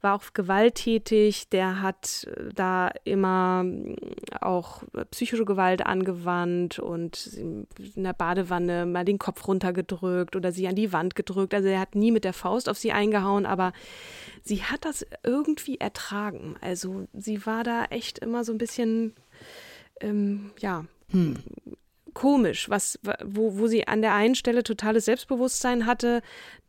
war 0.05 0.15
auch 0.15 0.33
gewalttätig, 0.33 1.49
der 1.49 1.81
hat 1.81 2.27
äh, 2.29 2.53
da 2.53 2.91
immer 3.03 3.63
mm, 3.63 3.95
auch 4.39 4.83
psychische 5.11 5.43
Gewalt 5.43 5.85
angewandt 5.85 6.79
und 6.79 7.27
in 7.27 7.67
der 8.03 8.13
Badewanne 8.13 8.85
mal 8.85 9.03
den 9.03 9.17
Kopf 9.17 9.47
runtergedrückt 9.47 10.35
oder 10.35 10.51
sie 10.51 10.67
an 10.67 10.75
die 10.75 10.93
Wand 10.93 11.15
gedrückt. 11.15 11.53
Also 11.53 11.67
er 11.67 11.79
hat 11.79 11.95
nie 11.95 12.11
mit 12.11 12.23
der 12.23 12.33
Faust 12.33 12.69
auf 12.69 12.77
sie 12.77 12.91
eingehauen, 12.91 13.45
aber 13.45 13.73
sie 14.43 14.63
hat 14.63 14.85
das 14.85 15.05
irgendwie 15.23 15.79
ertragen. 15.79 16.55
Also 16.61 17.07
sie 17.13 17.45
war 17.45 17.63
da 17.63 17.85
echt 17.85 18.19
immer 18.19 18.43
so 18.43 18.53
ein 18.53 18.59
bisschen, 18.59 19.15
ähm, 19.99 20.51
ja, 20.59 20.85
hm 21.09 21.37
komisch, 22.15 22.69
was, 22.69 22.99
wo, 23.23 23.59
wo 23.59 23.67
sie 23.67 23.87
an 23.87 24.01
der 24.01 24.15
einen 24.15 24.33
Stelle 24.33 24.63
totales 24.63 25.05
Selbstbewusstsein 25.05 25.85
hatte, 25.85 26.23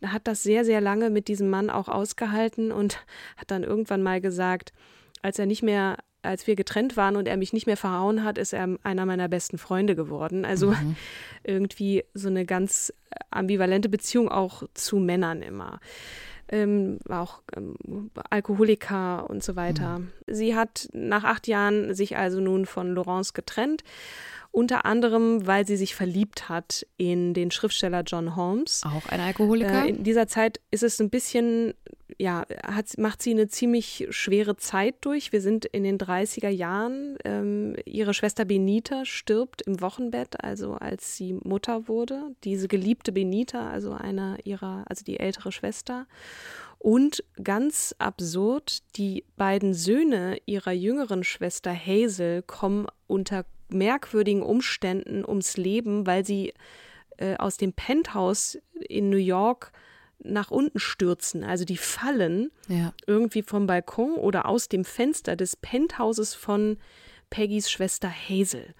hat 0.05 0.27
das 0.27 0.43
sehr, 0.43 0.67
sehr 0.67 0.83
lange 0.83 1.09
mit 1.09 1.29
diesem 1.29 1.49
Mann 1.49 1.71
auch 1.71 1.89
ausgehalten 1.89 2.71
und 2.73 2.99
hat 3.39 3.51
dann 3.51 3.63
irgendwann 3.63 4.03
mal 4.03 4.21
gesagt, 4.21 4.75
als 5.23 5.39
er 5.39 5.47
nicht 5.47 5.63
mehr 5.63 5.97
als 6.23 6.49
wir 6.49 6.57
getrennt 6.57 6.97
waren 6.97 7.15
und 7.15 7.29
er 7.29 7.37
mich 7.37 7.53
nicht 7.53 7.67
mehr 7.67 7.77
verhauen 7.77 8.25
hat, 8.25 8.37
ist 8.37 8.53
er 8.53 8.77
einer 8.83 9.07
meiner 9.07 9.29
besten 9.29 9.59
Freunde 9.59 9.95
geworden. 9.95 10.45
Also 10.45 10.73
mhm. 10.73 10.97
irgendwie 11.45 12.05
so 12.15 12.29
eine 12.29 12.45
ganz 12.45 12.93
ambivalente 13.31 13.89
Beziehung 13.89 14.29
auch 14.29 14.65
zu 14.75 14.97
Männern 14.97 15.41
immer. 15.41 15.79
Ähm, 16.49 16.99
war 17.05 17.23
auch 17.23 17.43
ähm, 17.57 18.11
Alkoholiker 18.31 19.29
und 19.29 19.43
so 19.43 19.57
weiter. 19.57 19.99
Mhm. 19.99 20.13
Sie 20.27 20.55
hat 20.55 20.89
nach 20.93 21.25
acht 21.25 21.49
Jahren 21.49 21.95
sich 21.95 22.17
also 22.17 22.41
nun 22.41 22.67
von 22.67 22.95
Laurence 22.95 23.35
getrennt 23.35 23.83
unter 24.57 24.87
anderem, 24.87 25.47
weil 25.47 25.67
sie 25.67 25.77
sich 25.77 25.95
verliebt 25.95 26.49
hat 26.49 26.87
in 26.97 27.35
den 27.35 27.51
Schriftsteller 27.51 28.05
John 28.07 28.37
Holmes. 28.37 28.85
Auch 28.87 29.07
ein 29.11 29.21
Alkoholiker. 29.21 29.85
Äh, 29.85 29.91
in 29.91 30.03
dieser 30.03 30.29
Zeit 30.29 30.63
ist 30.71 30.83
es 30.83 30.99
ein 30.99 31.11
bisschen, 31.11 31.75
ja, 32.19 32.47
hat, 32.67 32.97
macht 32.99 33.21
sie 33.21 33.33
eine 33.33 33.49
ziemlich 33.49 34.07
schwere 34.11 34.57
Zeit 34.57 34.97
durch. 35.03 35.33
Wir 35.33 35.41
sind 35.41 35.67
in 35.67 35.85
den 35.85 35.99
30er 35.99 36.49
Jahren. 36.49 37.19
Ähm, 37.25 37.77
ihre 37.85 38.15
Schwester 38.15 38.45
Benita 38.45 39.05
stirbt 39.05 39.63
im 39.63 39.81
Wochenbett, 39.83 40.43
also 40.43 40.75
als 40.75 41.17
sie 41.17 41.35
Mutter 41.35 41.89
wurde. 41.89 42.35
Diese 42.45 42.69
geliebte 42.69 43.13
Benita, 43.13 43.69
also 43.69 43.93
einer 43.93 44.39
ihrer, 44.45 44.85
also 44.89 45.05
die 45.05 45.21
ältere 45.21 45.53
Schwester. 45.53 46.07
Und 46.79 47.23
ganz 47.43 47.95
absurd, 47.99 48.83
die 48.97 49.25
beiden 49.37 49.75
Söhne 49.75 50.39
ihrer 50.47 50.73
jüngeren 50.73 51.23
Schwester 51.23 51.75
Hazel 51.75 52.43
kommen 52.43 52.87
unter 53.07 53.45
merkwürdigen 53.69 54.43
Umständen 54.43 55.25
ums 55.25 55.57
Leben, 55.57 56.07
weil 56.07 56.25
sie 56.25 56.55
äh, 57.19 57.37
aus 57.37 57.57
dem 57.57 57.73
Penthouse 57.73 58.59
in 58.89 59.11
New 59.11 59.17
York 59.17 59.73
nach 60.23 60.51
unten 60.51 60.79
stürzen. 60.79 61.45
Also 61.45 61.65
die 61.65 61.77
fallen 61.77 62.51
ja. 62.69 62.93
irgendwie 63.07 63.43
vom 63.43 63.67
Balkon 63.67 64.15
oder 64.15 64.47
aus 64.47 64.69
dem 64.69 64.85
Fenster 64.85 65.37
des 65.37 65.57
Penthauses 65.57 66.35
von 66.35 66.79
Peggys 67.31 67.71
Schwester 67.71 68.11
Hazel. 68.11 68.75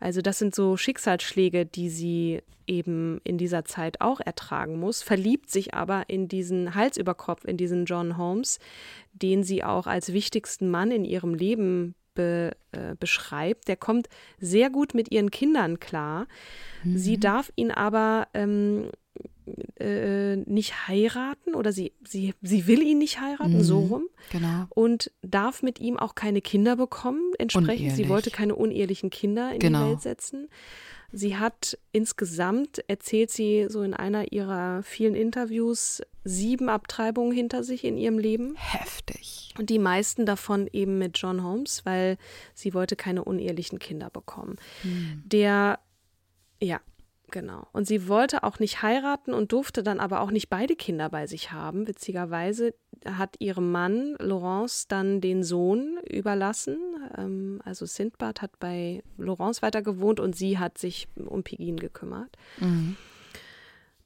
Also 0.00 0.20
das 0.20 0.38
sind 0.38 0.54
so 0.54 0.76
Schicksalsschläge, 0.76 1.64
die 1.64 1.88
sie 1.88 2.42
eben 2.66 3.20
in 3.24 3.38
dieser 3.38 3.64
Zeit 3.64 4.00
auch 4.00 4.20
ertragen 4.20 4.78
muss, 4.78 5.02
verliebt 5.02 5.50
sich 5.50 5.74
aber 5.74 6.04
in 6.08 6.28
diesen 6.28 6.74
Hals 6.74 6.96
über 6.96 7.14
Kopf, 7.14 7.44
in 7.44 7.56
diesen 7.56 7.84
John 7.84 8.16
Holmes, 8.16 8.58
den 9.12 9.44
sie 9.44 9.64
auch 9.64 9.86
als 9.86 10.12
wichtigsten 10.12 10.70
Mann 10.70 10.90
in 10.90 11.04
ihrem 11.04 11.34
Leben 11.34 11.94
be, 12.14 12.52
äh, 12.72 12.94
beschreibt, 12.98 13.68
der 13.68 13.76
kommt 13.76 14.08
sehr 14.38 14.70
gut 14.70 14.94
mit 14.94 15.10
ihren 15.12 15.30
Kindern 15.30 15.80
klar. 15.80 16.26
Mhm. 16.84 16.98
Sie 16.98 17.18
darf 17.18 17.52
ihn 17.56 17.70
aber 17.70 18.28
ähm, 18.34 18.90
äh, 19.78 20.36
nicht 20.36 20.88
heiraten 20.88 21.54
oder 21.54 21.72
sie, 21.72 21.92
sie, 22.06 22.34
sie 22.42 22.66
will 22.66 22.82
ihn 22.82 22.98
nicht 22.98 23.20
heiraten, 23.20 23.58
mhm, 23.58 23.62
so 23.62 23.80
rum. 23.80 24.04
Genau. 24.30 24.66
Und 24.70 25.10
darf 25.22 25.62
mit 25.62 25.80
ihm 25.80 25.98
auch 25.98 26.14
keine 26.14 26.40
Kinder 26.40 26.76
bekommen. 26.76 27.32
Entsprechend, 27.38 27.70
Unehelich. 27.70 27.94
sie 27.94 28.08
wollte 28.08 28.30
keine 28.30 28.54
unehelichen 28.54 29.10
Kinder 29.10 29.52
in 29.52 29.58
genau. 29.58 29.84
die 29.84 29.90
Welt 29.90 30.02
setzen. 30.02 30.48
Sie 31.14 31.36
hat 31.36 31.78
insgesamt, 31.92 32.82
erzählt 32.88 33.30
sie 33.30 33.66
so 33.68 33.82
in 33.82 33.92
einer 33.92 34.32
ihrer 34.32 34.82
vielen 34.82 35.14
Interviews, 35.14 36.00
sieben 36.24 36.70
Abtreibungen 36.70 37.32
hinter 37.32 37.64
sich 37.64 37.84
in 37.84 37.98
ihrem 37.98 38.18
Leben. 38.18 38.54
Heftig. 38.56 39.54
Und 39.58 39.68
die 39.68 39.78
meisten 39.78 40.24
davon 40.24 40.68
eben 40.72 40.98
mit 40.98 41.18
John 41.18 41.42
Holmes, 41.42 41.84
weil 41.84 42.16
sie 42.54 42.72
wollte 42.72 42.96
keine 42.96 43.24
unehelichen 43.24 43.78
Kinder 43.78 44.08
bekommen. 44.08 44.56
Hm. 44.80 45.22
Der, 45.26 45.80
ja, 46.62 46.80
Genau. 47.32 47.66
Und 47.72 47.86
sie 47.86 48.08
wollte 48.08 48.44
auch 48.44 48.60
nicht 48.60 48.82
heiraten 48.82 49.32
und 49.32 49.52
durfte 49.52 49.82
dann 49.82 50.00
aber 50.00 50.20
auch 50.20 50.30
nicht 50.30 50.50
beide 50.50 50.76
Kinder 50.76 51.08
bei 51.08 51.26
sich 51.26 51.50
haben. 51.50 51.88
Witzigerweise 51.88 52.74
hat 53.06 53.36
ihrem 53.40 53.72
Mann 53.72 54.14
Laurence 54.20 54.86
dann 54.86 55.20
den 55.20 55.42
Sohn 55.42 55.98
überlassen. 56.08 56.78
Ähm, 57.16 57.60
also 57.64 57.86
Sindbad 57.86 58.42
hat 58.42 58.60
bei 58.60 59.02
Laurence 59.16 59.62
weiter 59.62 59.82
gewohnt 59.82 60.20
und 60.20 60.36
sie 60.36 60.58
hat 60.58 60.76
sich 60.76 61.08
um 61.16 61.42
Pegin 61.42 61.78
gekümmert. 61.78 62.36
Mhm. 62.60 62.96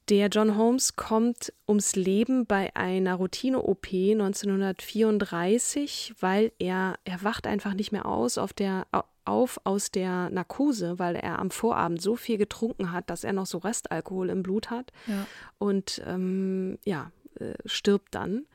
Der 0.09 0.29
John 0.29 0.57
Holmes 0.57 0.95
kommt 0.95 1.51
ums 1.67 1.97
Leben 1.97 2.45
bei 2.45 2.73
einer 2.75 3.15
Routine-OP 3.15 3.87
1934, 3.87 6.13
weil 6.21 6.53
er, 6.59 6.97
er 7.03 7.23
wacht 7.23 7.45
einfach 7.45 7.73
nicht 7.73 7.91
mehr 7.91 8.05
aus 8.05 8.37
auf 8.37 8.53
der, 8.53 8.87
auf 9.25 9.59
aus 9.65 9.91
der 9.91 10.29
Narkose, 10.29 10.97
weil 10.97 11.17
er 11.17 11.39
am 11.39 11.51
Vorabend 11.51 12.01
so 12.01 12.15
viel 12.15 12.37
getrunken 12.37 12.93
hat, 12.93 13.09
dass 13.09 13.25
er 13.25 13.33
noch 13.33 13.47
so 13.47 13.57
Restalkohol 13.57 14.29
im 14.29 14.43
Blut 14.43 14.69
hat. 14.69 14.93
Ja. 15.07 15.27
Und 15.57 16.01
ähm, 16.05 16.77
ja, 16.85 17.11
äh, 17.39 17.55
stirbt 17.65 18.15
dann. 18.15 18.45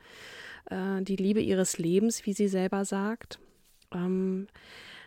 Äh, 0.71 1.03
die 1.03 1.17
Liebe 1.17 1.41
ihres 1.41 1.77
Lebens, 1.77 2.25
wie 2.25 2.33
sie 2.33 2.47
selber 2.47 2.83
sagt. 2.83 3.37
Ähm, 3.93 4.47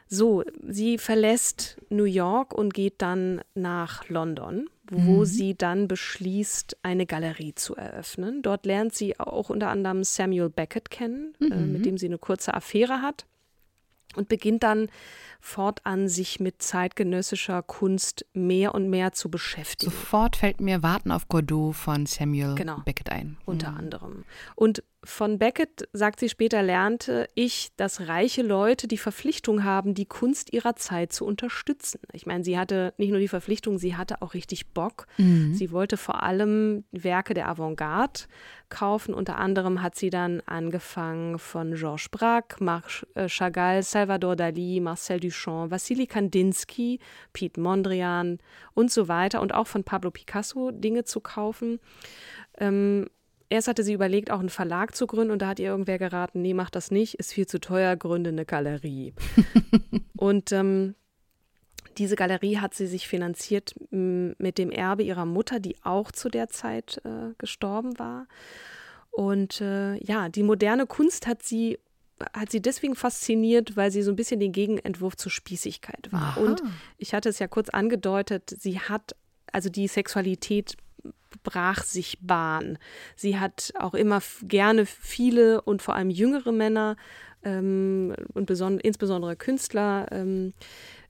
so, 0.09 0.45
sie 0.69 0.99
verlässt 0.99 1.79
New 1.89 2.05
York 2.05 2.55
und 2.55 2.75
geht 2.75 3.03
dann 3.03 3.41
nach 3.55 4.09
London, 4.09 4.69
wo 4.89 5.21
mhm. 5.21 5.25
sie 5.25 5.57
dann 5.57 5.89
beschließt, 5.89 6.77
eine 6.83 7.07
Galerie 7.07 7.55
zu 7.55 7.75
eröffnen. 7.75 8.43
Dort 8.43 8.67
lernt 8.67 8.95
sie 8.95 9.19
auch 9.19 9.51
unter 9.51 9.69
anderem 9.69 10.05
Samuel 10.05 10.49
Beckett 10.49 10.91
kennen, 10.91 11.35
mhm. 11.41 11.53
äh, 11.53 11.57
mit 11.57 11.81
mhm. 11.81 11.83
dem 11.83 11.99
sie 11.99 12.07
eine 12.07 12.19
kurze 12.19 12.55
Affäre 12.55 13.03
hat 13.03 13.27
und 14.17 14.29
beginnt 14.29 14.63
dann 14.63 14.89
fortan 15.41 16.09
sich 16.09 16.41
mit 16.41 16.63
zeitgenössischer 16.63 17.63
Kunst 17.63 18.27
mehr 18.33 18.75
und 18.75 18.89
mehr 18.89 19.13
zu 19.13 19.31
beschäftigen. 19.31 19.93
Sofort 19.93 20.37
fällt 20.37 20.61
mir 20.61 20.83
Warten 20.83 21.13
auf 21.13 21.29
Godot 21.29 21.77
von 21.77 22.07
Samuel 22.07 22.55
genau, 22.55 22.81
Beckett 22.85 23.11
ein. 23.11 23.37
Unter 23.45 23.73
mhm. 23.73 23.79
anderem. 23.79 24.25
Und 24.55 24.83
von 25.07 25.39
Beckett, 25.39 25.89
sagt 25.93 26.21
sie 26.21 26.29
später, 26.29 26.63
lernte 26.63 27.29
ich, 27.35 27.71
dass 27.77 28.09
reiche 28.09 28.43
Leute 28.43 28.89
die 28.89 28.99
Verpflichtung 28.99 29.65
haben, 29.65 29.95
die 29.95 30.05
Kunst 30.05 30.53
ihrer 30.53 30.77
Zeit 30.77 31.13
zu 31.13 31.25
unterstützen. 31.25 32.01
Ich 32.13 32.27
meine, 32.27 32.45
sie 32.45 32.59
hatte 32.59 32.93
nicht 32.99 33.11
nur 33.11 33.21
die 33.21 33.29
Verpflichtung, 33.29 33.79
sie 33.79 33.97
hatte 33.97 34.21
auch 34.21 34.35
richtig 34.35 34.69
Bock. 34.69 35.07
Mhm. 35.17 35.55
Sie 35.55 35.71
wollte 35.71 35.97
vor 35.97 36.23
allem 36.23 36.85
Werke 36.91 37.35
der 37.35 37.49
Avantgarde 37.49 38.23
kaufen. 38.69 39.15
Unter 39.15 39.39
anderem 39.39 39.81
hat 39.81 39.95
sie 39.95 40.11
dann 40.11 40.43
angefangen 40.45 41.39
von 41.39 41.75
Georges 41.75 42.09
Braque, 42.09 42.63
Marc 42.63 43.07
äh, 43.15 43.29
Chagall, 43.29 43.83
Salvador 43.83 44.35
Dali, 44.35 44.81
Marcel 44.81 45.21
Duchamp, 45.21 45.71
Wassily 45.71 46.07
Kandinsky, 46.07 46.99
Piet 47.33 47.57
Mondrian 47.57 48.39
und 48.75 48.91
so 48.91 49.09
weiter 49.09 49.41
und 49.41 49.55
auch 49.55 49.69
von 49.69 49.85
Pablo 49.85 50.11
Picasso 50.11 50.73
Dinge 50.73 51.05
zu 51.05 51.21
kaufen. 51.21 51.79
Ähm, 52.59 53.09
Erst 53.49 53.69
hatte 53.69 53.85
sie 53.85 53.93
überlegt, 53.93 54.31
auch 54.31 54.41
einen 54.41 54.49
Verlag 54.49 54.97
zu 54.97 55.07
gründen 55.07 55.31
und 55.31 55.43
da 55.43 55.49
hat 55.49 55.61
ihr 55.61 55.69
irgendwer 55.69 55.99
geraten, 55.99 56.43
nee, 56.43 56.55
mach 56.55 56.71
das 56.71 56.91
nicht, 56.91 57.15
ist 57.15 57.33
viel 57.33 57.47
zu 57.47 57.61
teuer, 57.61 57.97
gründe 57.97 58.31
eine 58.31 58.45
Galerie. 58.45 59.15
und 60.17 60.51
ähm, 60.53 60.95
diese 61.99 62.17
Galerie 62.17 62.59
hat 62.59 62.75
sie 62.75 62.87
sich 62.87 63.09
finanziert 63.09 63.75
mit 63.91 64.59
dem 64.59 64.71
Erbe 64.71 65.03
ihrer 65.03 65.27
Mutter, 65.27 65.61
die 65.61 65.77
auch 65.83 66.13
zu 66.13 66.29
der 66.29 66.49
Zeit 66.49 67.01
äh, 67.05 67.35
gestorben 67.39 67.99
war. 67.99 68.27
Und 69.11 69.61
äh, 69.61 69.97
ja, 70.05 70.29
die 70.29 70.43
moderne 70.43 70.87
Kunst 70.87 71.27
hat 71.27 71.43
sie 71.43 71.79
hat 72.33 72.51
sie 72.51 72.63
deswegen 72.63 72.95
fasziniert, 72.95 73.77
weil 73.77 73.91
sie 73.91 74.03
so 74.03 74.11
ein 74.11 74.17
bisschen 74.17 74.41
den 74.41 74.53
Gegenentwurf 74.53 75.17
zur 75.17 75.31
Spießigkeit 75.31 76.11
war. 76.13 76.23
Aha. 76.23 76.41
Und 76.41 76.63
ich 76.97 77.13
hatte 77.13 77.29
es 77.29 77.39
ja 77.39 77.47
kurz 77.47 77.69
angedeutet, 77.69 78.55
sie 78.59 78.81
hat 78.81 79.15
also 79.53 79.69
die 79.69 79.87
Sexualität 79.87 80.77
brach 81.43 81.85
sich 81.85 82.19
Bahn. 82.21 82.79
Sie 83.15 83.39
hat 83.39 83.73
auch 83.79 83.95
immer 83.95 84.21
gerne 84.43 84.87
viele 84.87 85.61
und 85.61 85.83
vor 85.83 85.95
allem 85.95 86.11
jüngere 86.11 86.53
Männer 86.53 86.97
ähm, 87.45 88.15
und 88.35 88.51
insbesondere 88.81 89.37
Künstler 89.37 90.09
ähm, 90.11 90.55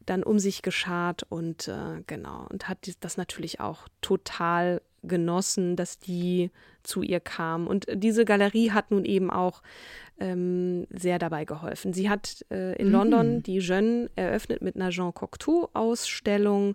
dann 0.04 0.22
um 0.22 0.38
sich 0.38 0.62
geschart 0.62 1.24
und 1.28 1.68
äh, 1.68 2.02
genau 2.06 2.46
und 2.50 2.68
hat 2.68 2.78
das 3.00 3.16
natürlich 3.16 3.60
auch 3.60 3.88
total 4.00 4.80
genossen, 5.02 5.76
dass 5.76 5.98
die 5.98 6.50
zu 6.86 7.02
ihr 7.02 7.20
kamen. 7.20 7.66
Und 7.66 7.86
diese 7.92 8.24
Galerie 8.24 8.70
hat 8.70 8.90
nun 8.90 9.04
eben 9.04 9.30
auch 9.30 9.62
ähm, 10.18 10.86
sehr 10.90 11.18
dabei 11.18 11.44
geholfen. 11.44 11.92
Sie 11.92 12.08
hat 12.08 12.44
äh, 12.50 12.74
in 12.80 12.86
mhm. 12.86 12.92
London 12.92 13.42
die 13.42 13.58
Jeune 13.58 14.10
eröffnet 14.16 14.62
mit 14.62 14.76
einer 14.76 14.90
Jean 14.90 15.12
Cocteau-Ausstellung 15.12 16.74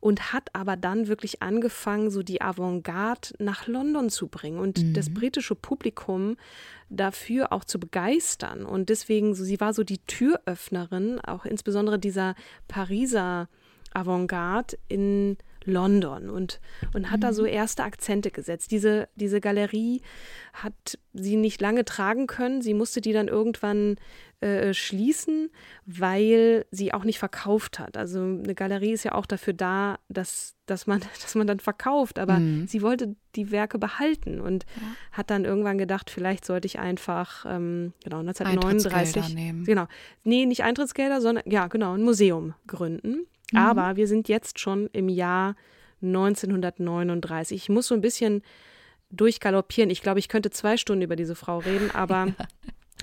und 0.00 0.32
hat 0.34 0.50
aber 0.52 0.76
dann 0.76 1.08
wirklich 1.08 1.42
angefangen, 1.42 2.10
so 2.10 2.22
die 2.22 2.42
Avantgarde 2.42 3.30
nach 3.38 3.66
London 3.66 4.10
zu 4.10 4.28
bringen 4.28 4.58
und 4.58 4.82
mhm. 4.82 4.92
das 4.92 5.12
britische 5.12 5.54
Publikum 5.54 6.36
dafür 6.90 7.52
auch 7.52 7.64
zu 7.64 7.80
begeistern. 7.80 8.66
Und 8.66 8.90
deswegen, 8.90 9.34
so, 9.34 9.44
sie 9.44 9.60
war 9.60 9.72
so 9.72 9.82
die 9.82 9.98
Türöffnerin, 10.06 11.20
auch 11.20 11.46
insbesondere 11.46 11.98
dieser 11.98 12.34
Pariser 12.68 13.48
Avantgarde 13.94 14.76
in 14.88 15.38
London 15.64 16.30
und, 16.30 16.60
und 16.94 17.10
hat 17.10 17.18
mhm. 17.18 17.22
da 17.22 17.32
so 17.32 17.42
mhm. 17.42 17.48
erste 17.48 17.84
Akzente 17.84 18.30
gesetzt. 18.30 18.70
Diese, 18.70 19.08
diese 19.16 19.40
Galerie 19.40 20.02
hat 20.52 20.98
sie 21.12 21.36
nicht 21.36 21.60
lange 21.60 21.84
tragen 21.84 22.26
können. 22.26 22.62
Sie 22.62 22.74
musste 22.74 23.00
die 23.00 23.12
dann 23.12 23.28
irgendwann 23.28 23.96
äh, 24.44 24.74
schließen, 24.74 25.48
weil 25.86 26.66
sie 26.70 26.92
auch 26.92 27.04
nicht 27.04 27.18
verkauft 27.18 27.78
hat. 27.78 27.96
Also 27.96 28.20
eine 28.20 28.54
Galerie 28.54 28.92
ist 28.92 29.02
ja 29.02 29.14
auch 29.14 29.24
dafür 29.24 29.54
da, 29.54 29.98
dass, 30.10 30.54
dass, 30.66 30.86
man, 30.86 31.00
dass 31.22 31.34
man 31.34 31.46
dann 31.46 31.60
verkauft. 31.60 32.18
Aber 32.18 32.38
mhm. 32.40 32.66
sie 32.66 32.82
wollte 32.82 33.16
die 33.36 33.50
Werke 33.50 33.78
behalten 33.78 34.42
und 34.42 34.66
ja. 34.76 34.82
hat 35.12 35.30
dann 35.30 35.46
irgendwann 35.46 35.78
gedacht, 35.78 36.10
vielleicht 36.10 36.44
sollte 36.44 36.66
ich 36.66 36.78
einfach, 36.78 37.46
ähm, 37.48 37.94
genau, 38.04 38.18
1939. 38.18 39.34
Nehmen. 39.34 39.64
Genau. 39.64 39.86
Nee, 40.24 40.44
nicht 40.44 40.62
Eintrittsgelder, 40.62 41.22
sondern 41.22 41.44
ja, 41.50 41.68
genau, 41.68 41.94
ein 41.94 42.02
Museum 42.02 42.52
gründen. 42.66 43.26
Mhm. 43.50 43.58
Aber 43.58 43.96
wir 43.96 44.06
sind 44.06 44.28
jetzt 44.28 44.58
schon 44.58 44.90
im 44.92 45.08
Jahr 45.08 45.56
1939. 46.02 47.56
Ich 47.56 47.68
muss 47.70 47.86
so 47.86 47.94
ein 47.94 48.02
bisschen 48.02 48.42
durchgaloppieren. 49.10 49.88
Ich 49.88 50.02
glaube, 50.02 50.18
ich 50.18 50.28
könnte 50.28 50.50
zwei 50.50 50.76
Stunden 50.76 51.00
über 51.00 51.16
diese 51.16 51.34
Frau 51.34 51.60
reden, 51.60 51.90
aber 51.92 52.26
ja. 52.38 52.46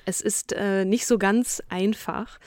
Es 0.06 0.22
ist 0.22 0.54
äh, 0.54 0.86
nicht 0.86 1.06
so 1.06 1.18
ganz 1.18 1.62
einfach. 1.70 2.40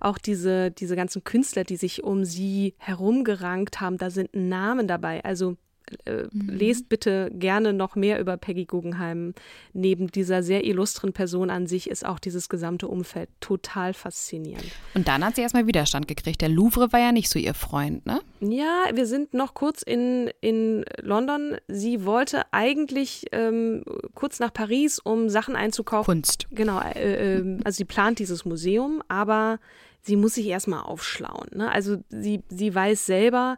Auch 0.00 0.18
diese, 0.18 0.70
diese 0.70 0.96
ganzen 0.96 1.24
Künstler, 1.24 1.64
die 1.64 1.76
sich 1.76 2.04
um 2.04 2.24
sie 2.24 2.74
herumgerankt 2.78 3.80
haben, 3.80 3.98
da 3.98 4.10
sind 4.10 4.34
Namen 4.34 4.88
dabei. 4.88 5.24
Also 5.24 5.56
äh, 6.04 6.24
mhm. 6.30 6.48
lest 6.48 6.88
bitte 6.88 7.30
gerne 7.32 7.72
noch 7.72 7.96
mehr 7.96 8.20
über 8.20 8.36
Peggy 8.36 8.64
Guggenheim. 8.64 9.34
Neben 9.72 10.08
dieser 10.08 10.42
sehr 10.42 10.64
illustren 10.64 11.12
Person 11.12 11.50
an 11.50 11.66
sich 11.66 11.90
ist 11.90 12.04
auch 12.06 12.18
dieses 12.18 12.48
gesamte 12.48 12.88
Umfeld 12.88 13.28
total 13.40 13.94
faszinierend. 13.94 14.66
Und 14.94 15.08
dann 15.08 15.24
hat 15.24 15.36
sie 15.36 15.42
erstmal 15.42 15.66
Widerstand 15.66 16.08
gekriegt. 16.08 16.40
Der 16.40 16.48
Louvre 16.48 16.92
war 16.92 17.00
ja 17.00 17.12
nicht 17.12 17.28
so 17.28 17.38
ihr 17.38 17.54
Freund, 17.54 18.06
ne? 18.06 18.20
Ja, 18.40 18.84
wir 18.92 19.06
sind 19.06 19.34
noch 19.34 19.54
kurz 19.54 19.82
in, 19.82 20.30
in 20.40 20.84
London. 21.00 21.56
Sie 21.68 22.04
wollte 22.04 22.42
eigentlich 22.52 23.26
ähm, 23.32 23.84
kurz 24.14 24.40
nach 24.40 24.52
Paris, 24.52 24.98
um 24.98 25.28
Sachen 25.28 25.56
einzukaufen. 25.56 26.22
Kunst. 26.22 26.46
Genau, 26.50 26.80
äh, 26.80 27.38
äh, 27.38 27.58
also 27.64 27.76
sie 27.76 27.84
plant 27.84 28.18
dieses 28.18 28.44
Museum, 28.44 29.02
aber 29.08 29.58
sie 30.02 30.16
muss 30.16 30.34
sich 30.34 30.46
erstmal 30.46 30.82
aufschlauen. 30.82 31.48
Ne? 31.54 31.70
Also 31.70 31.98
sie, 32.08 32.42
sie 32.48 32.74
weiß 32.74 33.06
selber, 33.06 33.56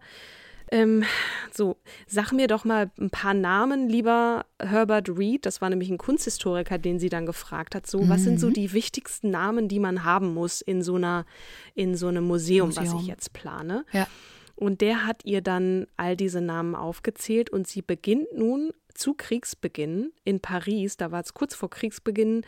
ähm, 0.75 1.05
so, 1.53 1.77
sag 2.09 2.33
mir 2.33 2.49
doch 2.49 2.65
mal 2.65 2.91
ein 2.99 3.11
paar 3.11 3.33
Namen, 3.33 3.89
lieber 3.89 4.45
Herbert 4.61 5.09
Reed. 5.09 5.47
Das 5.47 5.61
war 5.61 5.71
nämlich 5.71 5.89
ein 5.89 5.99
Kunsthistoriker, 5.99 6.79
den 6.79 6.99
sie 6.99 7.09
dann 7.09 7.27
gefragt 7.27 7.77
hat. 7.77 7.87
So, 7.87 8.01
mhm. 8.01 8.09
was 8.09 8.25
sind 8.25 8.41
so 8.41 8.49
mhm. 8.49 8.55
die 8.55 8.73
wichtigsten 8.73 9.31
Namen, 9.31 9.69
die 9.69 9.79
man 9.79 10.03
haben 10.03 10.35
muss 10.35 10.61
in 10.61 10.83
so 10.83 10.97
einer, 10.97 11.27
in 11.75 11.95
so 11.95 12.09
einem 12.09 12.25
Museum, 12.25 12.69
Museum. 12.71 12.87
was 12.93 13.01
ich 13.01 13.07
jetzt 13.07 13.33
plane? 13.33 13.85
Ja. 13.93 14.09
Und 14.57 14.81
der 14.81 15.07
hat 15.07 15.25
ihr 15.25 15.43
dann 15.43 15.87
all 15.97 16.17
diese 16.17 16.41
Namen 16.41 16.75
aufgezählt 16.75 17.51
und 17.51 17.69
sie 17.69 17.83
beginnt 17.83 18.33
nun 18.37 18.73
zu 18.95 19.15
Kriegsbeginn 19.15 20.13
in 20.25 20.41
Paris, 20.41 20.97
da 20.97 21.11
war 21.11 21.21
es 21.21 21.35
kurz 21.35 21.55
vor 21.55 21.71
Kriegsbeginn, 21.71 22.43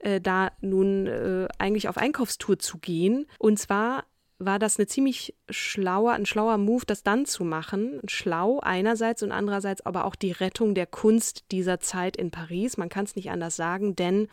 äh, 0.00 0.20
da 0.20 0.50
nun 0.60 1.06
äh, 1.06 1.46
eigentlich 1.58 1.88
auf 1.88 1.96
Einkaufstour 1.96 2.58
zu 2.58 2.78
gehen. 2.78 3.26
Und 3.38 3.58
zwar 3.58 4.04
war 4.38 4.58
das 4.58 4.78
eine 4.78 4.86
ziemlich 4.86 5.34
schlauer, 5.50 6.12
ein 6.12 6.26
schlauer 6.26 6.58
Move, 6.58 6.84
das 6.86 7.02
dann 7.02 7.26
zu 7.26 7.44
machen. 7.44 8.00
Schlau 8.06 8.60
einerseits 8.60 9.22
und 9.22 9.32
andererseits 9.32 9.84
aber 9.86 10.04
auch 10.04 10.16
die 10.16 10.32
Rettung 10.32 10.74
der 10.74 10.86
Kunst 10.86 11.44
dieser 11.52 11.80
Zeit 11.80 12.16
in 12.16 12.30
Paris. 12.30 12.76
Man 12.76 12.88
kann 12.88 13.04
es 13.04 13.16
nicht 13.16 13.30
anders 13.30 13.56
sagen, 13.56 13.94
denn 13.94 14.28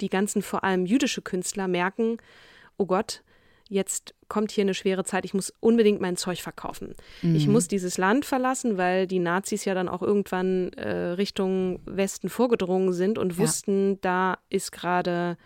die 0.00 0.08
ganzen 0.08 0.42
vor 0.42 0.64
allem 0.64 0.86
jüdische 0.86 1.22
Künstler 1.22 1.68
merken, 1.68 2.18
oh 2.76 2.86
Gott, 2.86 3.22
jetzt 3.68 4.14
kommt 4.28 4.50
hier 4.50 4.62
eine 4.62 4.74
schwere 4.74 5.04
Zeit, 5.04 5.24
ich 5.24 5.34
muss 5.34 5.52
unbedingt 5.60 6.00
mein 6.00 6.16
Zeug 6.16 6.40
verkaufen. 6.40 6.94
Mhm. 7.22 7.34
Ich 7.34 7.48
muss 7.48 7.68
dieses 7.68 7.98
Land 7.98 8.24
verlassen, 8.24 8.76
weil 8.76 9.06
die 9.06 9.18
Nazis 9.18 9.64
ja 9.64 9.74
dann 9.74 9.88
auch 9.88 10.02
irgendwann 10.02 10.72
äh, 10.74 10.90
Richtung 10.90 11.80
Westen 11.84 12.28
vorgedrungen 12.28 12.92
sind 12.92 13.18
und 13.18 13.32
ja. 13.32 13.38
wussten, 13.38 14.00
da 14.00 14.38
ist 14.50 14.70
gerade 14.72 15.36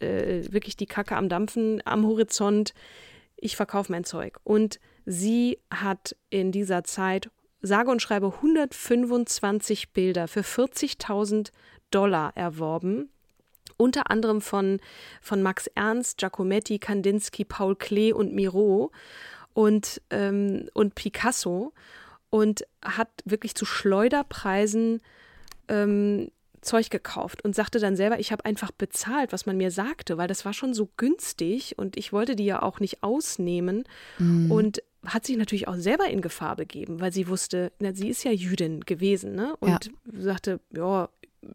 äh, 0.00 0.42
wirklich 0.50 0.76
die 0.76 0.86
Kacke 0.86 1.16
am 1.16 1.28
Dampfen 1.28 1.82
am 1.84 2.06
Horizont. 2.06 2.74
Ich 3.40 3.56
verkaufe 3.56 3.90
mein 3.92 4.04
Zeug. 4.04 4.38
Und 4.44 4.80
sie 5.06 5.58
hat 5.70 6.16
in 6.28 6.52
dieser 6.52 6.84
Zeit 6.84 7.30
sage 7.62 7.90
und 7.90 8.00
schreibe 8.00 8.34
125 8.34 9.90
Bilder 9.90 10.28
für 10.28 10.40
40.000 10.40 11.50
Dollar 11.90 12.32
erworben 12.36 13.10
unter 13.80 14.10
anderem 14.10 14.42
von, 14.42 14.78
von 15.22 15.42
Max 15.42 15.66
Ernst, 15.68 16.18
Giacometti, 16.18 16.78
Kandinsky, 16.78 17.46
Paul 17.46 17.74
Klee 17.76 18.12
und 18.12 18.34
Miro 18.34 18.92
und, 19.54 20.02
ähm, 20.10 20.68
und 20.74 20.94
Picasso 20.94 21.72
und 22.28 22.66
hat 22.84 23.08
wirklich 23.24 23.54
zu 23.54 23.64
Schleuderpreisen 23.64 25.00
ähm, 25.68 26.30
Zeug 26.62 26.90
gekauft 26.90 27.44
und 27.44 27.54
sagte 27.54 27.78
dann 27.78 27.96
selber, 27.96 28.18
ich 28.18 28.32
habe 28.32 28.44
einfach 28.44 28.70
bezahlt, 28.70 29.32
was 29.32 29.46
man 29.46 29.56
mir 29.56 29.70
sagte, 29.70 30.18
weil 30.18 30.28
das 30.28 30.44
war 30.44 30.52
schon 30.52 30.74
so 30.74 30.88
günstig 30.96 31.78
und 31.78 31.96
ich 31.96 32.12
wollte 32.12 32.36
die 32.36 32.44
ja 32.44 32.62
auch 32.62 32.80
nicht 32.80 33.02
ausnehmen 33.02 33.84
mhm. 34.18 34.50
und 34.50 34.82
hat 35.06 35.24
sich 35.24 35.36
natürlich 35.36 35.68
auch 35.68 35.76
selber 35.76 36.08
in 36.08 36.20
Gefahr 36.20 36.56
begeben, 36.56 37.00
weil 37.00 37.12
sie 37.12 37.28
wusste, 37.28 37.72
na, 37.78 37.94
sie 37.94 38.08
ist 38.08 38.22
ja 38.24 38.32
Jüdin 38.32 38.80
gewesen, 38.80 39.34
ne? 39.34 39.56
Und 39.60 39.86
ja. 39.86 40.20
sagte, 40.20 40.60
ja, 40.76 41.08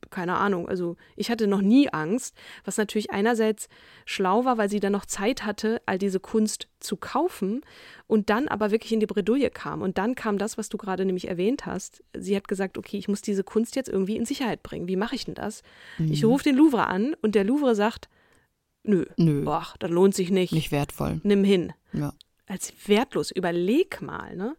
keine 0.09 0.35
Ahnung, 0.37 0.67
also 0.67 0.95
ich 1.15 1.29
hatte 1.29 1.47
noch 1.47 1.61
nie 1.61 1.89
Angst, 1.89 2.35
was 2.63 2.77
natürlich 2.77 3.11
einerseits 3.11 3.69
schlau 4.05 4.45
war, 4.45 4.57
weil 4.57 4.69
sie 4.69 4.79
dann 4.79 4.91
noch 4.91 5.05
Zeit 5.05 5.45
hatte, 5.45 5.81
all 5.85 5.97
diese 5.97 6.19
Kunst 6.19 6.67
zu 6.79 6.97
kaufen 6.97 7.61
und 8.07 8.29
dann 8.29 8.47
aber 8.47 8.71
wirklich 8.71 8.91
in 8.91 8.99
die 8.99 9.05
Bredouille 9.05 9.49
kam. 9.49 9.81
Und 9.81 9.97
dann 9.97 10.15
kam 10.15 10.37
das, 10.37 10.57
was 10.57 10.69
du 10.69 10.77
gerade 10.77 11.05
nämlich 11.05 11.27
erwähnt 11.27 11.65
hast. 11.65 12.03
Sie 12.15 12.35
hat 12.35 12.47
gesagt, 12.47 12.77
okay, 12.77 12.97
ich 12.97 13.07
muss 13.07 13.21
diese 13.21 13.43
Kunst 13.43 13.75
jetzt 13.75 13.89
irgendwie 13.89 14.15
in 14.15 14.25
Sicherheit 14.25 14.63
bringen. 14.63 14.87
Wie 14.87 14.95
mache 14.95 15.15
ich 15.15 15.25
denn 15.25 15.35
das? 15.35 15.61
Mhm. 15.97 16.11
Ich 16.11 16.25
rufe 16.25 16.43
den 16.43 16.55
Louvre 16.55 16.87
an 16.87 17.15
und 17.21 17.35
der 17.35 17.43
Louvre 17.43 17.75
sagt, 17.75 18.09
nö, 18.83 19.05
nö. 19.17 19.43
Boah, 19.43 19.67
das 19.79 19.91
lohnt 19.91 20.15
sich 20.15 20.31
nicht. 20.31 20.53
Nicht 20.53 20.71
wertvoll. 20.71 21.19
Nimm 21.23 21.43
hin. 21.43 21.73
Ja 21.93 22.13
als 22.47 22.73
wertlos. 22.87 23.31
Überleg 23.31 24.01
mal, 24.01 24.35
ne? 24.35 24.55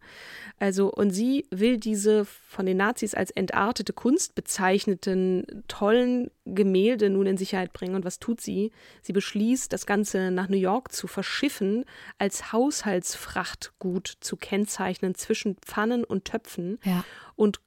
Also, 0.58 0.90
und 0.90 1.10
sie 1.10 1.46
will 1.50 1.76
diese 1.76 2.24
von 2.24 2.64
den 2.64 2.78
Nazis 2.78 3.14
als 3.14 3.30
entartete 3.30 3.92
Kunst 3.92 4.34
bezeichneten 4.34 5.64
tollen 5.68 6.30
Gemälde 6.46 7.10
nun 7.10 7.26
in 7.26 7.36
Sicherheit 7.36 7.74
bringen. 7.74 7.94
Und 7.94 8.06
was 8.06 8.18
tut 8.18 8.40
sie? 8.40 8.72
Sie 9.02 9.12
beschließt, 9.12 9.70
das 9.72 9.84
Ganze 9.84 10.30
nach 10.30 10.48
New 10.48 10.56
York 10.56 10.92
zu 10.92 11.06
verschiffen, 11.06 11.84
als 12.18 12.52
Haushaltsfrachtgut 12.52 14.16
zu 14.20 14.36
kennzeichnen 14.36 15.14
zwischen 15.14 15.56
Pfannen 15.56 16.04
und 16.04 16.24
Töpfen. 16.24 16.78
Ja. 16.84 17.04
Und 17.34 17.60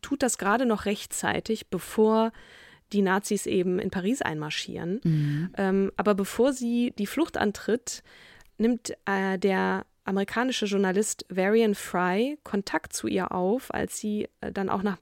tut 0.00 0.22
das 0.22 0.38
gerade 0.38 0.66
noch 0.66 0.86
rechtzeitig, 0.86 1.68
bevor 1.68 2.32
die 2.92 3.02
Nazis 3.02 3.46
eben 3.46 3.78
in 3.78 3.90
Paris 3.90 4.22
einmarschieren. 4.22 5.00
Mhm. 5.04 5.50
Ähm, 5.56 5.92
aber 5.96 6.14
bevor 6.14 6.52
sie 6.52 6.92
die 6.98 7.06
Flucht 7.06 7.36
antritt, 7.36 8.02
nimmt 8.60 8.94
äh, 9.06 9.38
der 9.38 9.84
amerikanische 10.04 10.66
Journalist 10.66 11.24
Varian 11.28 11.74
Fry 11.74 12.38
Kontakt 12.42 12.92
zu 12.92 13.06
ihr 13.06 13.32
auf, 13.32 13.72
als 13.72 13.98
sie 13.98 14.28
äh, 14.40 14.52
dann 14.52 14.68
auch 14.68 14.82
nach, 14.82 14.98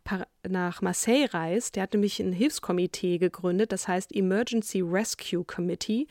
nach 0.48 0.82
Marseille 0.82 1.26
reist. 1.32 1.76
Der 1.76 1.84
hat 1.84 1.92
nämlich 1.92 2.20
ein 2.20 2.32
Hilfskomitee 2.32 3.18
gegründet, 3.18 3.72
das 3.72 3.88
heißt 3.88 4.14
Emergency 4.14 4.80
Rescue 4.80 5.44
Committee, 5.44 6.06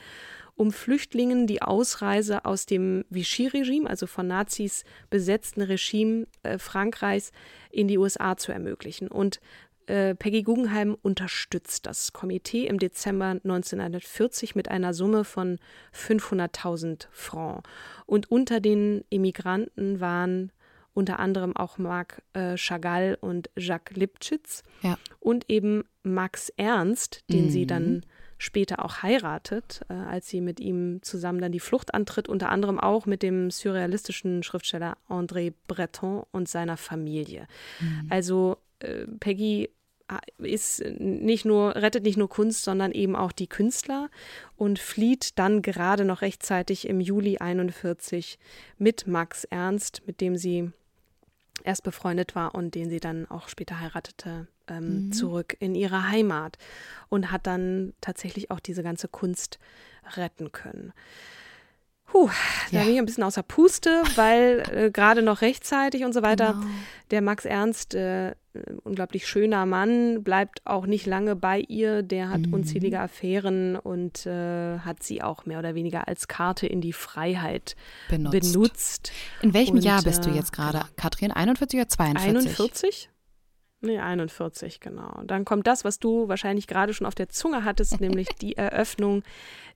um 0.56 0.72
Flüchtlingen 0.72 1.46
die 1.46 1.62
Ausreise 1.62 2.44
aus 2.46 2.66
dem 2.66 3.06
Vichy-Regime, 3.10 3.88
also 3.88 4.08
von 4.08 4.28
Nazis 4.28 4.84
besetzten 5.10 5.62
Regime 5.62 6.28
äh, 6.44 6.58
Frankreichs, 6.58 7.32
in 7.70 7.88
die 7.88 8.00
USA 8.00 8.38
zu 8.38 8.52
ermöglichen. 8.52 9.08
Und 9.08 9.40
äh, 9.88 10.16
Peggy 10.16 10.44
Guggenheim 10.44 10.96
unterstützt 11.02 11.86
das 11.86 12.14
Komitee 12.14 12.68
im 12.68 12.78
Dezember 12.78 13.28
1940 13.44 14.56
mit 14.56 14.70
einer 14.70 14.94
Summe 14.94 15.24
von 15.24 15.60
500.000 15.94 17.08
Francs. 17.12 17.68
Und 18.06 18.30
unter 18.30 18.60
den 18.60 19.04
Emigranten 19.10 20.00
waren 20.00 20.52
unter 20.94 21.20
anderem 21.20 21.56
auch 21.56 21.78
Marc 21.78 22.24
äh, 22.34 22.58
Chagall 22.58 23.18
und 23.22 23.50
Jacques 23.56 23.96
Lipchitz 23.96 24.64
ja. 24.82 24.98
und 25.20 25.50
eben 25.50 25.84
Max 26.04 26.50
Ernst, 26.58 27.24
den 27.30 27.46
mhm. 27.46 27.50
sie 27.50 27.68
dann 27.68 28.06
später 28.40 28.84
auch 28.84 29.04
heiratet, 29.04 29.82
äh, 29.90 29.94
als 29.94 30.28
sie 30.28 30.42
mit 30.42 30.60
ihm 30.60 31.02
zusammen 31.04 31.40
dann 31.40 31.52
die 31.52 31.60
Flucht 31.60 31.94
antritt, 31.94 32.28
unter 32.28 32.50
anderem 32.50 32.80
auch 32.80 33.06
mit 33.06 33.24
dem 33.24 33.52
surrealistischen 33.52 34.44
Schriftsteller 34.44 34.98
André 35.08 35.54
Breton 35.68 36.24
und 36.32 36.50
seiner 36.50 36.78
Familie. 36.78 37.48
Mhm. 37.80 38.08
Also 38.10 38.58
äh, 38.80 39.06
Peggy 39.20 39.70
ist 40.38 40.84
nicht 41.00 41.46
nur, 41.46 41.76
rettet 41.76 42.04
nicht 42.04 42.18
nur 42.18 42.30
Kunst, 42.30 42.64
sondern 42.64 42.92
eben 42.92 43.16
auch 43.16 43.32
die 43.32 43.48
Künstler 43.48 44.10
und 44.56 44.80
flieht 44.80 45.38
dann 45.38 45.62
gerade 45.62 46.06
noch 46.06 46.22
rechtzeitig 46.22 46.88
im 46.88 47.02
Juli 47.02 47.38
41 47.40 48.40
mit 48.78 49.08
Max 49.08 49.44
Ernst, 49.46 50.04
mit 50.06 50.22
dem 50.22 50.38
sie 50.38 50.72
erst 51.64 51.84
befreundet 51.84 52.36
war 52.36 52.56
und 52.56 52.76
den 52.76 52.90
sie 52.90 53.00
dann 53.00 53.30
auch 53.30 53.50
später 53.50 53.80
heiratete, 53.80 54.48
ähm, 54.68 55.08
mhm. 55.08 55.12
zurück 55.12 55.58
in 55.60 55.76
ihre 55.76 56.08
Heimat 56.08 56.58
und 57.10 57.32
hat 57.32 57.46
dann 57.46 57.94
tatsächlich 58.00 58.52
auch 58.52 58.60
diese 58.60 58.84
ganze 58.84 59.08
Kunst 59.08 59.60
retten 60.16 60.52
können. 60.52 60.94
Puh, 62.08 62.30
da 62.72 62.78
ja. 62.78 62.84
bin 62.84 62.94
ich 62.94 63.00
ein 63.00 63.06
bisschen 63.06 63.24
außer 63.24 63.44
Puste, 63.44 64.02
weil 64.16 64.64
äh, 64.74 64.92
gerade 64.92 65.22
noch 65.22 65.42
rechtzeitig 65.42 66.06
und 66.06 66.14
so 66.14 66.22
weiter. 66.22 66.54
Genau. 66.54 66.66
Der 67.12 67.22
Max 67.22 67.44
Ernst, 67.44 67.96
äh, 67.96 68.34
unglaublich 68.84 69.28
schöner 69.28 69.66
Mann, 69.66 70.24
bleibt 70.24 70.62
auch 70.66 70.86
nicht 70.86 71.06
lange 71.06 71.36
bei 71.36 71.60
ihr. 71.60 72.04
Der 72.04 72.30
hat 72.30 72.48
mhm. 72.48 72.54
unzählige 72.54 73.02
Affären 73.02 73.76
und 73.76 74.26
äh, 74.26 74.80
hat 74.80 75.04
sie 75.04 75.22
auch 75.22 75.46
mehr 75.46 75.60
oder 75.60 75.76
weniger 75.76 76.08
als 76.08 76.30
Karte 76.30 76.66
in 76.66 76.80
die 76.80 76.94
Freiheit 76.94 77.76
benutzt. 78.10 78.54
benutzt. 78.54 79.12
In 79.42 79.54
welchem 79.54 79.76
und, 79.76 79.84
Jahr 79.84 80.02
bist 80.02 80.26
du 80.26 80.30
äh, 80.30 80.36
jetzt 80.36 80.54
gerade, 80.54 80.80
genau. 80.80 80.90
Katrin? 80.96 81.32
41 81.32 81.78
oder 81.78 81.90
42? 81.90 82.26
41? 82.26 83.10
Nee, 83.82 84.00
41, 84.00 84.80
genau. 84.80 85.22
Dann 85.26 85.46
kommt 85.46 85.68
das, 85.68 85.84
was 85.84 86.00
du 86.00 86.28
wahrscheinlich 86.28 86.68
gerade 86.68 86.94
schon 86.94 87.06
auf 87.06 87.16
der 87.16 87.30
Zunge 87.30 87.64
hattest, 87.64 88.00
nämlich 88.02 88.28
die 88.42 88.58
Eröffnung 88.58 89.24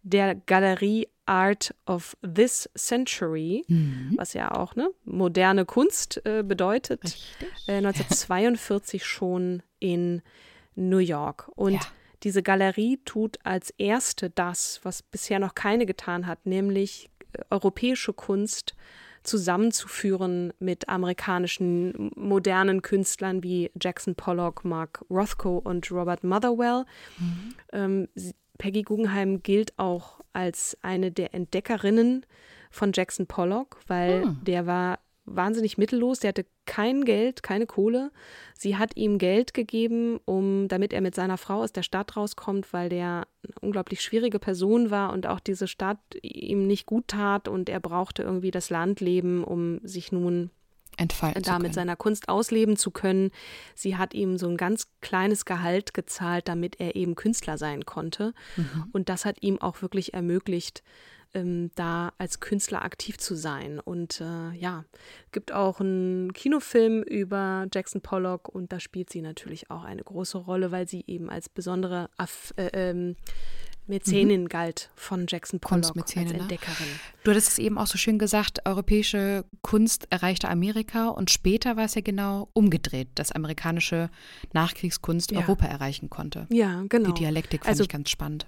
der 0.01 0.35
Galerie 0.35 1.07
Art 1.31 1.73
of 1.85 2.17
This 2.21 2.69
Century, 2.75 3.63
mhm. 3.69 4.15
was 4.17 4.33
ja 4.33 4.51
auch 4.51 4.75
ne, 4.75 4.89
moderne 5.05 5.63
Kunst 5.63 6.21
äh, 6.25 6.43
bedeutet. 6.43 7.17
Äh, 7.67 7.77
1942 7.77 9.05
schon 9.05 9.63
in 9.79 10.21
New 10.75 10.97
York. 10.97 11.49
Und 11.55 11.75
ja. 11.75 11.79
diese 12.23 12.43
Galerie 12.43 12.99
tut 13.05 13.39
als 13.43 13.69
erste 13.77 14.29
das, 14.29 14.81
was 14.83 15.03
bisher 15.03 15.39
noch 15.39 15.55
keine 15.55 15.85
getan 15.85 16.27
hat, 16.27 16.45
nämlich 16.45 17.09
äh, 17.31 17.39
europäische 17.49 18.11
Kunst 18.11 18.75
zusammenzuführen 19.23 20.51
mit 20.59 20.89
amerikanischen 20.89 22.11
modernen 22.15 22.81
Künstlern 22.81 23.41
wie 23.41 23.71
Jackson 23.79 24.15
Pollock, 24.15 24.65
Mark 24.65 25.05
Rothko 25.09 25.59
und 25.59 25.89
Robert 25.91 26.25
Motherwell. 26.25 26.83
Mhm. 27.19 27.55
Ähm, 27.71 28.07
Peggy 28.61 28.83
Guggenheim 28.83 29.41
gilt 29.41 29.73
auch 29.79 30.21
als 30.33 30.77
eine 30.83 31.11
der 31.11 31.33
Entdeckerinnen 31.33 32.27
von 32.69 32.91
Jackson 32.93 33.25
Pollock, 33.25 33.79
weil 33.87 34.21
hm. 34.21 34.43
der 34.43 34.67
war 34.67 34.99
wahnsinnig 35.25 35.79
mittellos, 35.79 36.19
der 36.19 36.29
hatte 36.29 36.45
kein 36.67 37.03
Geld, 37.03 37.41
keine 37.41 37.65
Kohle. 37.65 38.11
Sie 38.53 38.77
hat 38.77 38.95
ihm 38.95 39.17
Geld 39.17 39.55
gegeben, 39.55 40.19
um 40.25 40.67
damit 40.67 40.93
er 40.93 41.01
mit 41.01 41.15
seiner 41.15 41.39
Frau 41.39 41.63
aus 41.63 41.73
der 41.73 41.81
Stadt 41.81 42.15
rauskommt, 42.15 42.71
weil 42.71 42.89
der 42.89 43.25
eine 43.43 43.53
unglaublich 43.61 44.01
schwierige 44.01 44.37
Person 44.37 44.91
war 44.91 45.11
und 45.11 45.25
auch 45.25 45.39
diese 45.39 45.67
Stadt 45.67 45.99
ihm 46.21 46.67
nicht 46.67 46.85
gut 46.85 47.07
tat 47.07 47.47
und 47.47 47.67
er 47.67 47.79
brauchte 47.79 48.21
irgendwie 48.21 48.51
das 48.51 48.69
Landleben, 48.69 49.43
um 49.43 49.79
sich 49.81 50.11
nun 50.11 50.51
entfalten 51.01 51.43
da 51.43 51.59
mit 51.59 51.73
seiner 51.73 51.95
Kunst 51.95 52.29
ausleben 52.29 52.77
zu 52.77 52.91
können. 52.91 53.31
Sie 53.75 53.97
hat 53.97 54.13
ihm 54.13 54.37
so 54.37 54.47
ein 54.47 54.57
ganz 54.57 54.87
kleines 55.01 55.45
Gehalt 55.45 55.93
gezahlt, 55.93 56.47
damit 56.47 56.79
er 56.79 56.95
eben 56.95 57.15
Künstler 57.15 57.57
sein 57.57 57.85
konnte. 57.85 58.33
Mhm. 58.55 58.85
Und 58.91 59.09
das 59.09 59.25
hat 59.25 59.37
ihm 59.41 59.61
auch 59.61 59.81
wirklich 59.81 60.13
ermöglicht, 60.13 60.83
ähm, 61.33 61.71
da 61.75 62.13
als 62.17 62.39
Künstler 62.39 62.83
aktiv 62.83 63.17
zu 63.17 63.35
sein. 63.35 63.79
Und 63.79 64.21
äh, 64.21 64.51
ja, 64.57 64.85
gibt 65.31 65.51
auch 65.51 65.79
einen 65.79 66.33
Kinofilm 66.33 67.03
über 67.03 67.67
Jackson 67.73 68.01
Pollock 68.01 68.49
und 68.49 68.71
da 68.71 68.79
spielt 68.79 69.09
sie 69.09 69.21
natürlich 69.21 69.69
auch 69.71 69.83
eine 69.83 70.03
große 70.03 70.37
Rolle, 70.37 70.71
weil 70.71 70.87
sie 70.87 71.03
eben 71.07 71.29
als 71.29 71.49
besondere 71.49 72.09
Aff 72.17 72.53
äh, 72.57 72.69
ähm, 72.73 73.15
Mäzenin 73.87 74.43
mhm. 74.43 74.49
galt 74.49 74.89
von 74.95 75.25
Jackson 75.27 75.59
Pollock 75.59 75.97
als 75.97 76.15
ne? 76.15 76.21
Entdeckerin. 76.21 76.87
Ne? 76.87 76.99
Du 77.23 77.31
hattest 77.31 77.49
es 77.49 77.59
eben 77.59 77.77
auch 77.77 77.87
so 77.87 77.97
schön 77.97 78.19
gesagt, 78.19 78.65
europäische 78.65 79.45
Kunst 79.61 80.07
erreichte 80.09 80.49
Amerika 80.49 81.09
und 81.09 81.29
später 81.29 81.75
war 81.77 81.85
es 81.85 81.95
ja 81.95 82.01
genau 82.01 82.49
umgedreht, 82.53 83.09
dass 83.15 83.31
amerikanische 83.31 84.09
Nachkriegskunst 84.53 85.31
Ja. 85.31 85.39
Europa 85.39 85.65
erreichen 85.65 86.09
konnte. 86.09 86.47
Ja, 86.49 86.83
genau. 86.87 87.11
Die 87.11 87.21
Dialektik 87.21 87.61
fand 87.61 87.69
Also- 87.69 87.83
ich 87.83 87.89
ganz 87.89 88.09
spannend. 88.09 88.45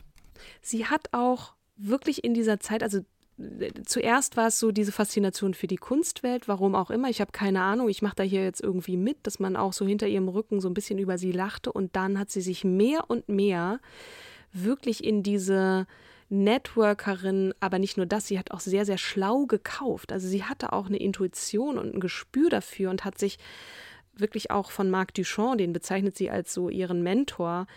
Sie 0.61 0.85
hat 0.85 1.07
auch 1.11 1.53
wirklich 1.77 2.23
in 2.23 2.33
dieser 2.33 2.59
Zeit, 2.59 2.83
also 2.83 2.99
äh, 3.39 3.71
zuerst 3.85 4.37
war 4.37 4.47
es 4.47 4.59
so 4.59 4.71
diese 4.71 4.91
Faszination 4.91 5.53
für 5.53 5.67
die 5.67 5.77
Kunstwelt, 5.77 6.47
warum 6.47 6.75
auch 6.75 6.91
immer, 6.91 7.09
ich 7.09 7.21
habe 7.21 7.31
keine 7.31 7.61
Ahnung, 7.61 7.89
ich 7.89 8.01
mache 8.01 8.15
da 8.15 8.23
hier 8.23 8.43
jetzt 8.43 8.61
irgendwie 8.61 8.97
mit, 8.97 9.25
dass 9.25 9.39
man 9.39 9.55
auch 9.55 9.73
so 9.73 9.85
hinter 9.85 10.07
ihrem 10.07 10.27
Rücken 10.27 10.61
so 10.61 10.69
ein 10.69 10.73
bisschen 10.73 10.99
über 10.99 11.17
sie 11.17 11.31
lachte 11.31 11.71
und 11.71 11.95
dann 11.95 12.19
hat 12.19 12.29
sie 12.29 12.41
sich 12.41 12.63
mehr 12.63 13.09
und 13.09 13.29
mehr 13.29 13.79
wirklich 14.53 15.03
in 15.03 15.23
diese 15.23 15.87
Networkerin, 16.29 17.53
aber 17.59 17.79
nicht 17.79 17.97
nur 17.97 18.05
das, 18.05 18.27
sie 18.27 18.39
hat 18.39 18.51
auch 18.51 18.59
sehr, 18.59 18.85
sehr 18.85 18.97
schlau 18.97 19.45
gekauft. 19.45 20.11
Also 20.11 20.27
sie 20.27 20.43
hatte 20.43 20.73
auch 20.73 20.87
eine 20.87 20.97
Intuition 20.97 21.77
und 21.77 21.93
ein 21.93 21.99
Gespür 21.99 22.49
dafür 22.49 22.89
und 22.89 23.05
hat 23.05 23.17
sich 23.17 23.37
wirklich 24.15 24.51
auch 24.51 24.71
von 24.71 24.89
Marc 24.89 25.13
Duchamp, 25.13 25.57
den 25.57 25.73
bezeichnet 25.73 26.15
sie 26.15 26.29
als 26.29 26.53
so 26.53 26.69
ihren 26.69 27.03
Mentor, 27.03 27.67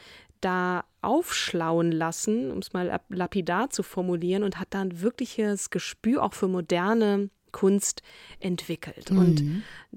da 0.41 0.85
aufschlauen 1.01 1.91
lassen, 1.93 2.51
um 2.51 2.59
es 2.59 2.73
mal 2.75 2.87
lap- 2.87 3.07
lapidar 3.09 3.71
zu 3.71 3.83
formulieren, 3.83 4.43
und 4.43 4.61
hat 4.61 4.69
dann 4.71 5.01
wirkliches 5.01 5.71
Gespür 5.71 6.23
auch 6.23 6.35
für 6.35 6.47
moderne 6.47 7.31
Kunst 7.53 8.03
entwickelt. 8.39 9.11
Und 9.11 9.43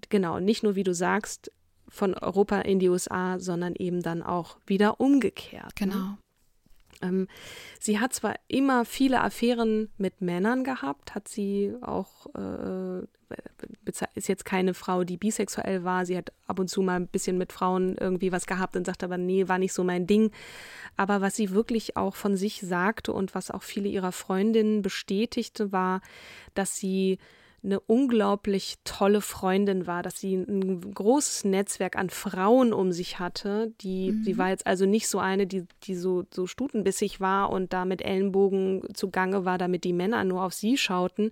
genau, 0.09 0.39
nicht 0.39 0.63
nur, 0.63 0.75
wie 0.75 0.83
du 0.85 0.93
sagst, 0.93 1.51
von 1.89 2.13
Europa 2.13 2.61
in 2.61 2.79
die 2.79 2.87
USA, 2.87 3.37
sondern 3.39 3.75
eben 3.75 4.01
dann 4.01 4.23
auch 4.23 4.57
wieder 4.65 5.01
umgekehrt. 5.01 5.79
Ne? 5.81 5.87
Genau. 5.87 5.95
Ähm, 5.95 6.17
sie 7.79 7.99
hat 7.99 8.13
zwar 8.13 8.35
immer 8.47 8.85
viele 8.85 9.21
Affären 9.21 9.89
mit 9.97 10.21
Männern 10.21 10.63
gehabt, 10.63 11.15
hat 11.15 11.27
sie 11.27 11.73
auch, 11.81 12.27
äh, 12.35 13.05
ist 14.15 14.27
jetzt 14.27 14.43
keine 14.43 14.73
Frau, 14.73 15.03
die 15.03 15.17
bisexuell 15.17 15.83
war. 15.83 16.05
Sie 16.05 16.17
hat 16.17 16.31
ab 16.47 16.59
und 16.59 16.67
zu 16.69 16.81
mal 16.81 16.95
ein 16.95 17.07
bisschen 17.07 17.37
mit 17.37 17.53
Frauen 17.53 17.95
irgendwie 17.97 18.31
was 18.31 18.47
gehabt 18.47 18.75
und 18.75 18.85
sagt 18.85 19.03
aber, 19.03 19.17
nee, 19.17 19.47
war 19.47 19.59
nicht 19.59 19.73
so 19.73 19.83
mein 19.83 20.07
Ding. 20.07 20.31
Aber 20.97 21.21
was 21.21 21.35
sie 21.35 21.51
wirklich 21.51 21.95
auch 21.95 22.15
von 22.15 22.35
sich 22.35 22.61
sagte 22.61 23.13
und 23.13 23.35
was 23.35 23.51
auch 23.51 23.63
viele 23.63 23.87
ihrer 23.87 24.11
Freundinnen 24.11 24.81
bestätigte, 24.81 25.71
war, 25.71 26.01
dass 26.53 26.75
sie 26.77 27.19
eine 27.63 27.79
unglaublich 27.79 28.75
tolle 28.83 29.21
Freundin 29.21 29.85
war, 29.85 30.03
dass 30.03 30.19
sie 30.19 30.35
ein 30.35 30.93
großes 30.93 31.43
Netzwerk 31.45 31.97
an 31.97 32.09
Frauen 32.09 32.73
um 32.73 32.91
sich 32.91 33.19
hatte. 33.19 33.73
Die, 33.81 34.17
Sie 34.23 34.37
war 34.37 34.49
jetzt 34.49 34.65
also 34.65 34.85
nicht 34.85 35.07
so 35.07 35.19
eine, 35.19 35.45
die, 35.45 35.65
die 35.83 35.95
so, 35.95 36.23
so 36.33 36.47
stutenbissig 36.47 37.19
war 37.19 37.49
und 37.49 37.73
da 37.73 37.85
mit 37.85 38.01
Ellenbogen 38.01 38.83
zugange 38.93 39.45
war, 39.45 39.57
damit 39.57 39.83
die 39.83 39.93
Männer 39.93 40.23
nur 40.23 40.43
auf 40.43 40.53
sie 40.53 40.77
schauten. 40.77 41.31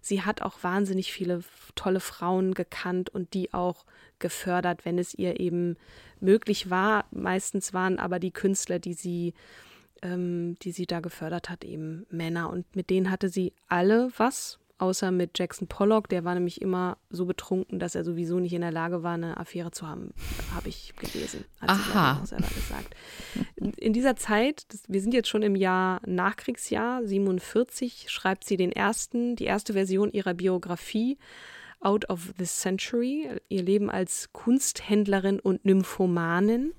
Sie 0.00 0.22
hat 0.22 0.42
auch 0.42 0.62
wahnsinnig 0.62 1.12
viele 1.12 1.42
tolle 1.74 2.00
Frauen 2.00 2.54
gekannt 2.54 3.10
und 3.10 3.32
die 3.34 3.54
auch 3.54 3.84
gefördert, 4.18 4.84
wenn 4.84 4.98
es 4.98 5.14
ihr 5.14 5.40
eben 5.40 5.76
möglich 6.20 6.70
war. 6.70 7.06
Meistens 7.10 7.72
waren 7.72 7.98
aber 7.98 8.18
die 8.18 8.30
Künstler, 8.30 8.78
die 8.78 8.94
sie 8.94 9.34
ähm, 10.02 10.56
die 10.62 10.72
sie 10.72 10.86
da 10.86 11.00
gefördert 11.00 11.48
hat, 11.48 11.64
eben 11.64 12.06
Männer. 12.10 12.50
Und 12.50 12.76
mit 12.76 12.90
denen 12.90 13.10
hatte 13.10 13.28
sie 13.28 13.52
alle 13.68 14.10
was, 14.16 14.58
außer 14.82 15.12
mit 15.12 15.38
Jackson 15.38 15.68
Pollock. 15.68 16.08
Der 16.08 16.24
war 16.24 16.34
nämlich 16.34 16.60
immer 16.60 16.98
so 17.08 17.24
betrunken, 17.24 17.78
dass 17.78 17.94
er 17.94 18.02
sowieso 18.04 18.40
nicht 18.40 18.52
in 18.52 18.62
der 18.62 18.72
Lage 18.72 19.04
war, 19.04 19.14
eine 19.14 19.36
Affäre 19.36 19.70
zu 19.70 19.86
haben, 19.86 20.12
habe 20.52 20.68
ich 20.68 20.92
gelesen. 20.96 21.44
Hat 21.60 21.70
Aha. 21.70 22.26
selber 22.26 22.48
gesagt. 22.48 22.94
In, 23.76 23.92
dieser 23.92 24.16
Zeit, 24.16 24.64
das, 24.68 24.82
wir 24.88 25.00
sind 25.00 25.14
jetzt 25.14 25.28
schon 25.28 25.42
im 25.42 25.54
Jahr 25.54 26.00
Nachkriegsjahr 26.04 27.06
47, 27.06 28.06
schreibt 28.08 28.44
sie 28.44 28.56
den 28.56 28.72
ersten, 28.72 29.36
die 29.36 29.44
erste 29.44 29.72
Version 29.72 30.10
ihrer 30.10 30.34
Biografie. 30.34 31.16
Out 31.80 32.08
of 32.10 32.32
the 32.38 32.44
Century, 32.44 33.28
ihr 33.48 33.62
Leben 33.62 33.90
als 33.90 34.30
Kunsthändlerin 34.32 35.40
und 35.40 35.64
Nymphomanin. 35.64 36.74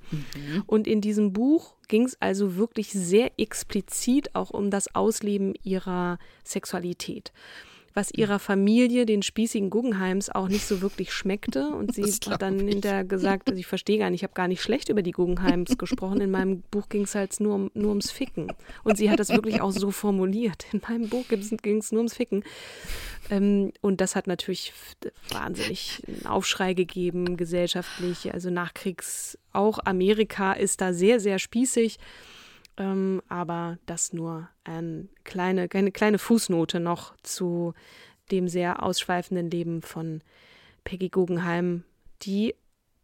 Und 0.66 0.88
in 0.88 1.02
diesem 1.02 1.34
Buch 1.34 1.76
ging 1.90 2.06
es 2.06 2.22
also 2.22 2.56
wirklich 2.56 2.94
sehr 2.94 3.32
explizit 3.38 4.34
auch 4.34 4.52
um 4.52 4.72
das 4.72 4.96
Ausleben 4.96 5.56
ihrer 5.62 6.20
Sexualität. 6.46 7.34
Was 7.94 8.12
ihrer 8.12 8.40
Familie, 8.40 9.06
den 9.06 9.22
spießigen 9.22 9.70
Guggenheims, 9.70 10.30
auch 10.30 10.48
nicht 10.48 10.66
so 10.66 10.82
wirklich 10.82 11.14
schmeckte. 11.14 11.68
Und 11.70 11.94
sie 11.96 12.04
hat 12.04 12.42
dann 12.42 12.60
ich. 12.60 12.74
hinterher 12.74 13.04
gesagt, 13.04 13.50
also 13.50 13.60
ich 13.60 13.68
verstehe 13.68 14.00
gar 14.00 14.10
nicht, 14.10 14.20
ich 14.20 14.24
habe 14.24 14.34
gar 14.34 14.48
nicht 14.48 14.62
schlecht 14.62 14.90
über 14.90 15.02
die 15.02 15.12
Guggenheims 15.12 15.78
gesprochen. 15.78 16.22
In 16.22 16.32
meinem 16.32 16.62
Buch 16.72 16.90
ging 16.90 17.04
es 17.04 17.16
halt 17.16 17.40
nur, 17.40 17.56
um, 17.56 17.72
nur 17.74 17.90
ums 17.90 18.12
Ficken. 18.12 18.52
Und 18.84 18.98
sie 18.98 19.10
hat 19.10 19.20
das 19.20 19.30
wirklich 19.30 19.62
auch 19.62 19.72
so 19.72 19.92
formuliert. 19.92 20.66
In 20.74 20.82
meinem 20.88 21.10
Buch 21.10 21.26
ging 21.28 21.78
es 21.78 21.92
nur 21.92 22.00
ums 22.00 22.16
Ficken. 22.16 22.44
Ähm, 23.30 23.72
und 23.82 24.02
das 24.02 24.16
hat 24.16 24.28
natürlich 24.28 24.74
wahnsinnig 25.30 26.02
einen 26.08 26.26
Aufschrei 26.26 26.74
gegeben, 26.74 27.38
gesellschaftlich. 27.38 28.34
Also 28.34 28.50
Nachkriegs, 28.50 29.38
auch 29.52 29.80
Amerika 29.86 30.54
ist 30.54 30.82
da 30.82 30.94
sehr, 30.94 31.20
sehr 31.20 31.40
spießig. 31.40 32.00
Ähm, 32.78 33.22
aber 33.28 33.78
das 33.86 34.14
nur 34.14 34.50
ein 34.64 35.10
kleine, 35.24 35.68
eine 35.72 35.92
kleine 35.92 36.18
Fußnote 36.18 36.80
noch 36.80 37.16
zu 37.22 37.74
dem 38.32 38.48
sehr 38.48 38.82
ausschweifenden 38.82 39.52
Leben 39.52 39.82
von 39.82 40.22
Peggy 40.84 41.10
Guggenheim, 41.10 41.84
die 42.24 42.56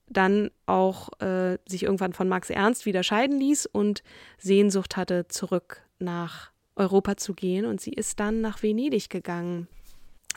dann 0.07 0.49
auch 0.65 1.09
äh, 1.21 1.57
sich 1.67 1.83
irgendwann 1.83 2.13
von 2.13 2.27
Max 2.27 2.49
Ernst 2.49 2.85
wieder 2.85 3.03
scheiden 3.03 3.39
ließ 3.39 3.67
und 3.67 4.03
Sehnsucht 4.39 4.97
hatte, 4.97 5.27
zurück 5.27 5.83
nach 5.99 6.51
Europa 6.75 7.17
zu 7.17 7.33
gehen. 7.33 7.65
Und 7.65 7.79
sie 7.79 7.93
ist 7.93 8.19
dann 8.19 8.41
nach 8.41 8.63
Venedig 8.63 9.09
gegangen. 9.09 9.67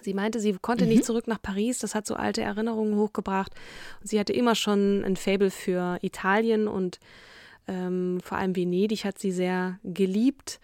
Sie 0.03 0.15
meinte, 0.15 0.41
sie 0.41 0.53
konnte 0.61 0.87
nicht 0.87 1.05
zurück 1.05 1.29
nach 1.29 1.41
Paris, 1.41 1.79
das 1.79 1.95
hat 1.95 2.07
so 2.07 2.15
alte 2.15 2.43
Erinnerungen 2.43 2.97
hochgebracht. 2.97 3.55
Und 4.01 4.09
sie 4.09 4.19
hatte 4.19 4.33
immer 4.33 4.55
schon 4.55 5.05
ein 5.05 5.17
Faible 5.17 5.51
für 5.51 5.99
Italien 6.03 6.69
und 6.69 6.99
ähm, 7.69 8.21
vor 8.23 8.39
allem 8.39 8.57
Venedig 8.57 9.05
hat 9.05 9.19
sie 9.19 9.33
sehr 9.33 9.79
geliebt. 9.85 10.61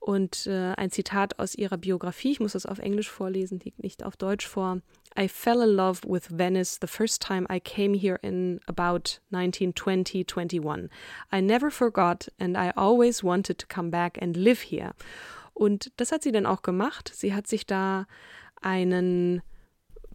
Und 0.00 0.46
äh, 0.46 0.72
ein 0.76 0.90
Zitat 0.90 1.38
aus 1.38 1.54
ihrer 1.54 1.76
Biografie, 1.76 2.32
ich 2.32 2.40
muss 2.40 2.52
das 2.52 2.64
auf 2.64 2.78
Englisch 2.78 3.10
vorlesen, 3.10 3.60
liegt 3.62 3.82
nicht 3.82 4.02
auf 4.02 4.16
Deutsch 4.16 4.46
vor. 4.46 4.80
I 5.18 5.28
fell 5.28 5.60
in 5.60 5.76
love 5.76 6.00
with 6.06 6.38
Venice 6.38 6.78
the 6.80 6.86
first 6.86 7.20
time 7.20 7.46
I 7.50 7.60
came 7.60 7.94
here 7.94 8.18
in 8.22 8.60
about 8.66 9.20
1920 9.30 10.24
21. 10.24 10.88
I 11.30 11.42
never 11.42 11.70
forgot 11.70 12.30
and 12.38 12.56
I 12.56 12.70
always 12.76 13.22
wanted 13.22 13.58
to 13.58 13.66
come 13.66 13.90
back 13.90 14.16
and 14.22 14.36
live 14.36 14.62
here. 14.62 14.92
Und 15.52 15.92
das 15.96 16.12
hat 16.12 16.22
sie 16.22 16.32
dann 16.32 16.46
auch 16.46 16.62
gemacht. 16.62 17.12
Sie 17.14 17.34
hat 17.34 17.46
sich 17.46 17.66
da 17.66 18.06
einen 18.62 19.42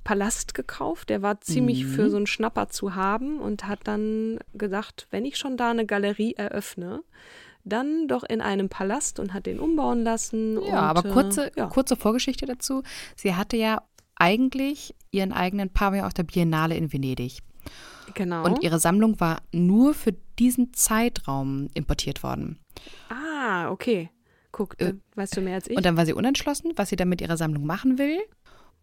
Palast 0.06 0.54
gekauft, 0.54 1.10
der 1.10 1.22
war 1.24 1.41
ziemlich 1.41 1.86
für 1.86 2.10
so 2.10 2.15
einen 2.15 2.28
Schnapper 2.28 2.70
zu 2.70 2.94
haben 2.96 3.39
und 3.39 3.68
hat 3.68 3.80
dann 3.86 4.39
gedacht, 4.54 5.08
wenn 5.10 5.26
ich 5.26 5.36
schon 5.36 5.58
da 5.58 5.72
eine 5.72 5.86
Galerie 5.86 6.36
eröffne, 6.36 7.04
dann 7.63 8.08
doch 8.08 8.24
in 8.24 8.39
einem 8.39 8.70
Palast 8.70 9.20
und 9.20 9.34
hat 9.34 9.48
den 9.48 9.60
umbauen 9.60 10.04
lassen. 10.04 10.60
und, 10.60 10.68
Ja, 10.68 10.82
aber 10.82 11.06
äh, 11.10 11.12
kurze, 11.12 11.52
ja. 11.58 11.65
kurze 11.68 11.96
Vorgeschichte 11.96 12.46
dazu. 12.46 12.84
Sie 13.15 13.36
hatte 13.36 13.58
ja 13.58 13.82
eigentlich 14.15 14.94
ihren 15.10 15.34
eigenen 15.34 15.72
Pavillon 15.72 16.06
auf 16.06 16.13
der 16.13 16.24
Biennale 16.24 16.78
in 16.78 16.94
Venedig. 16.94 17.39
genau. 18.13 18.46
Und 18.46 18.62
ihre 18.62 18.80
Sammlung 18.80 19.20
war 19.20 19.41
nur 19.52 19.96
für 19.96 20.13
diesen 20.38 20.72
Zeitraum 20.74 21.68
importiert 21.74 22.22
worden. 22.22 22.60
ah, 23.10 23.72
okay. 23.72 24.12
Guck, 24.52 24.80
äh, 24.80 24.94
weißt 25.15 25.36
du 25.36 25.41
mehr 25.41 25.56
als 25.56 25.68
ich? 25.68 25.76
Und 25.76 25.84
dann 25.84 25.98
war 25.98 26.06
sie 26.06 26.13
unentschlossen, 26.13 26.74
was 26.76 26.89
sie 26.89 26.96
dann 26.96 27.10
mit 27.10 27.22
ihrer 27.22 27.38
Sammlung 27.38 27.65
machen 27.65 27.98
will. 27.98 28.20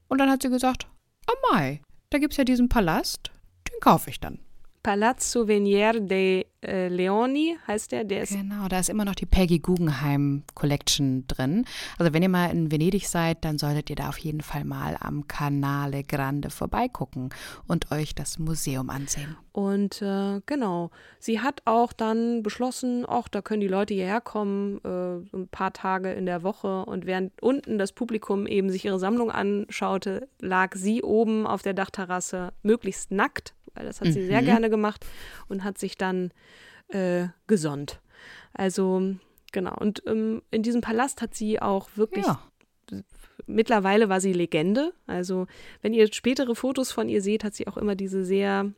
Und 0.08 0.18
dann 0.18 0.28
hat 0.28 0.42
sie 0.42 0.50
gesagt, 0.50 0.86
oh 1.28 1.52
Mai, 1.52 1.80
da 2.10 2.18
gibt 2.18 2.32
es 2.32 2.36
ja 2.36 2.44
diesen 2.44 2.68
Palast, 2.68 3.30
den 3.70 3.80
kaufe 3.80 4.10
ich 4.10 4.20
dann. 4.20 4.40
Palazzo 4.82 5.46
Venier 5.46 6.00
de 6.00 6.46
äh, 6.60 6.88
Leoni 6.88 7.56
heißt 7.66 7.92
der, 7.92 8.04
der 8.04 8.22
ist 8.22 8.32
Genau, 8.32 8.66
da 8.68 8.80
ist 8.80 8.88
immer 8.88 9.04
noch 9.04 9.14
die 9.14 9.26
Peggy 9.26 9.58
Guggenheim 9.60 10.42
Collection 10.54 11.24
drin. 11.28 11.64
Also 11.98 12.12
wenn 12.12 12.22
ihr 12.22 12.28
mal 12.28 12.50
in 12.50 12.70
Venedig 12.70 13.08
seid, 13.08 13.44
dann 13.44 13.58
solltet 13.58 13.90
ihr 13.90 13.96
da 13.96 14.08
auf 14.08 14.18
jeden 14.18 14.40
Fall 14.40 14.64
mal 14.64 14.96
am 15.00 15.28
Canale 15.28 16.02
Grande 16.02 16.50
vorbeigucken 16.50 17.30
und 17.68 17.92
euch 17.92 18.14
das 18.14 18.38
Museum 18.38 18.90
ansehen. 18.90 19.36
Und 19.52 20.02
äh, 20.02 20.40
genau, 20.46 20.90
sie 21.18 21.40
hat 21.40 21.62
auch 21.64 21.92
dann 21.92 22.42
beschlossen, 22.42 23.04
ach, 23.06 23.28
da 23.28 23.42
können 23.42 23.60
die 23.60 23.68
Leute 23.68 23.94
hierher 23.94 24.20
kommen, 24.20 24.80
äh, 24.84 25.36
ein 25.36 25.48
paar 25.48 25.72
Tage 25.72 26.12
in 26.12 26.26
der 26.26 26.42
Woche. 26.42 26.84
Und 26.86 27.06
während 27.06 27.40
unten 27.42 27.78
das 27.78 27.92
Publikum 27.92 28.46
eben 28.46 28.70
sich 28.70 28.84
ihre 28.84 28.98
Sammlung 28.98 29.30
anschaute, 29.30 30.28
lag 30.40 30.74
sie 30.74 31.02
oben 31.02 31.46
auf 31.46 31.62
der 31.62 31.74
Dachterrasse, 31.74 32.52
möglichst 32.62 33.10
nackt, 33.10 33.54
weil 33.74 33.86
das 33.86 34.00
hat 34.00 34.12
sie 34.12 34.26
sehr 34.26 34.42
gerne 34.42 34.70
gemacht 34.70 35.04
und 35.48 35.64
hat 35.64 35.78
sich 35.78 35.96
dann 35.96 36.32
äh, 36.88 37.28
gesonnt. 37.46 38.00
Also 38.52 39.14
genau. 39.52 39.76
Und 39.78 40.02
ähm, 40.06 40.42
in 40.50 40.62
diesem 40.62 40.80
Palast 40.80 41.22
hat 41.22 41.34
sie 41.34 41.60
auch 41.60 41.88
wirklich 41.96 42.26
Ja, 42.26 42.42
mittlerweile 43.46 44.08
war 44.08 44.20
sie 44.20 44.32
Legende. 44.32 44.92
Also, 45.06 45.46
wenn 45.80 45.94
ihr 45.94 46.12
spätere 46.12 46.54
Fotos 46.54 46.92
von 46.92 47.08
ihr 47.08 47.22
seht, 47.22 47.44
hat 47.44 47.54
sie 47.54 47.66
auch 47.66 47.76
immer 47.76 47.94
diese 47.94 48.24
sehr 48.24 48.72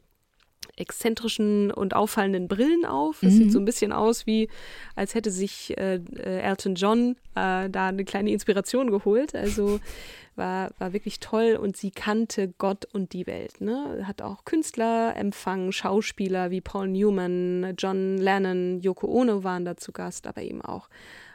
exzentrischen 0.77 1.71
und 1.71 1.95
auffallenden 1.95 2.49
Brillen 2.49 2.85
auf. 2.85 3.23
Es 3.23 3.35
Mhm. 3.35 3.39
sieht 3.39 3.53
so 3.53 3.59
ein 3.59 3.65
bisschen 3.65 3.93
aus 3.93 4.27
wie, 4.27 4.49
als 4.97 5.15
hätte 5.15 5.31
sich 5.31 5.77
äh, 5.79 5.97
äh, 6.17 6.41
Elton 6.41 6.75
John 6.75 7.17
äh, 7.35 7.69
da 7.71 7.89
eine 7.89 8.05
kleine 8.05 8.31
Inspiration 8.31 8.91
geholt. 8.91 9.35
Also 9.35 9.81
war, 10.37 10.71
war 10.79 10.93
wirklich 10.93 11.21
toll 11.21 11.59
und 11.61 11.77
sie 11.77 11.91
kannte 11.93 12.53
Gott 12.59 12.87
und 12.93 13.13
die 13.13 13.27
Welt. 13.27 13.61
Ne? 13.61 14.03
Hat 14.05 14.21
auch 14.23 14.45
Künstler 14.45 15.15
empfangen, 15.17 15.71
Schauspieler 15.73 16.51
wie 16.51 16.61
Paul 16.61 16.89
Newman, 16.89 17.75
John 17.79 18.19
Lennon, 18.19 18.81
Yoko 18.81 19.07
Ono 19.07 19.45
waren 19.45 19.65
da 19.65 19.77
zu 19.77 19.93
Gast, 19.93 20.27
aber 20.27 20.43
eben 20.43 20.61
auch 20.63 20.89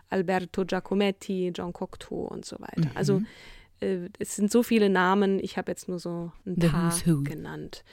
Alberto 0.09 0.65
Giacometti, 0.65 1.51
John 1.55 1.71
Cocteau 1.71 2.25
und 2.25 2.43
so 2.43 2.57
weiter. 2.59 2.89
Also 2.95 3.21
äh, 3.79 4.09
es 4.17 4.35
sind 4.35 4.51
so 4.51 4.63
viele 4.63 4.89
Namen, 4.89 5.39
ich 5.39 5.57
habe 5.57 5.71
jetzt 5.71 5.87
nur 5.87 5.99
so 5.99 6.31
ein 6.45 6.55
The 6.59 6.67
paar 6.67 6.93
genannt. 7.23 7.83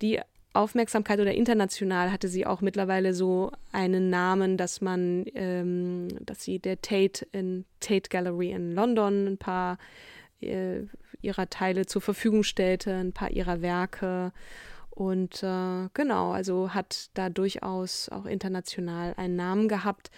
Die 0.00 0.20
Aufmerksamkeit 0.54 1.18
oder 1.20 1.34
international 1.34 2.12
hatte 2.12 2.28
sie 2.28 2.46
auch 2.46 2.60
mittlerweile 2.60 3.12
so 3.12 3.50
einen 3.72 4.08
Namen, 4.08 4.56
dass 4.56 4.80
man, 4.80 5.24
ähm, 5.34 6.08
dass 6.20 6.44
sie 6.44 6.60
der 6.60 6.80
Tate 6.80 7.26
in 7.32 7.64
Tate 7.80 8.08
Gallery 8.08 8.52
in 8.52 8.72
London 8.72 9.26
ein 9.26 9.38
paar 9.38 9.78
äh, 10.40 10.82
ihrer 11.20 11.50
Teile 11.50 11.86
zur 11.86 12.02
Verfügung 12.02 12.44
stellte, 12.44 12.94
ein 12.94 13.12
paar 13.12 13.30
ihrer 13.30 13.62
Werke. 13.62 14.32
Und 14.90 15.42
äh, 15.42 15.88
genau, 15.92 16.30
also 16.30 16.72
hat 16.72 17.10
da 17.14 17.30
durchaus 17.30 18.08
auch 18.10 18.26
international 18.26 19.14
einen 19.16 19.34
Namen 19.34 19.68
gehabt. 19.68 20.12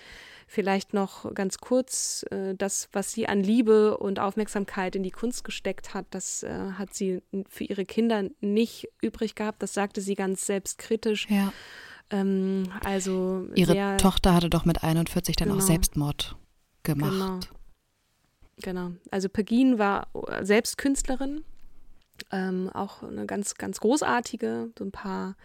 Vielleicht 0.48 0.94
noch 0.94 1.34
ganz 1.34 1.58
kurz, 1.58 2.24
äh, 2.30 2.54
das, 2.54 2.88
was 2.92 3.12
sie 3.12 3.28
an 3.28 3.42
Liebe 3.42 3.98
und 3.98 4.20
Aufmerksamkeit 4.20 4.94
in 4.94 5.02
die 5.02 5.10
Kunst 5.10 5.42
gesteckt 5.42 5.92
hat, 5.92 6.06
das 6.10 6.44
äh, 6.44 6.72
hat 6.78 6.94
sie 6.94 7.22
für 7.48 7.64
ihre 7.64 7.84
Kinder 7.84 8.24
nicht 8.40 8.88
übrig 9.02 9.34
gehabt. 9.34 9.60
Das 9.62 9.74
sagte 9.74 10.00
sie 10.00 10.14
ganz 10.14 10.46
selbstkritisch. 10.46 11.26
Ja. 11.28 11.52
Ähm, 12.10 12.68
also 12.84 13.46
Ihre 13.56 13.72
sehr, 13.72 13.96
Tochter 13.96 14.34
hatte 14.34 14.48
doch 14.48 14.64
mit 14.64 14.84
41 14.84 15.34
dann 15.34 15.48
auch 15.50 15.54
Genau. 15.54 15.66
Selbstmord 15.66 16.36
gemacht. 16.84 17.10
Genau. 17.10 17.40
Genau. 18.62 18.92
Also 19.10 19.28
Pegin 19.28 19.78
war 19.78 20.06
selbst 20.42 20.78
Künstlerin, 20.78 21.44
ähm, 22.32 22.70
auch 22.72 23.02
eine 23.02 23.26
ganz, 23.26 23.56
ganz 23.56 23.80
großartige. 23.80 24.70
So 24.78 24.84
ein 24.84 24.92
paar 24.92 25.36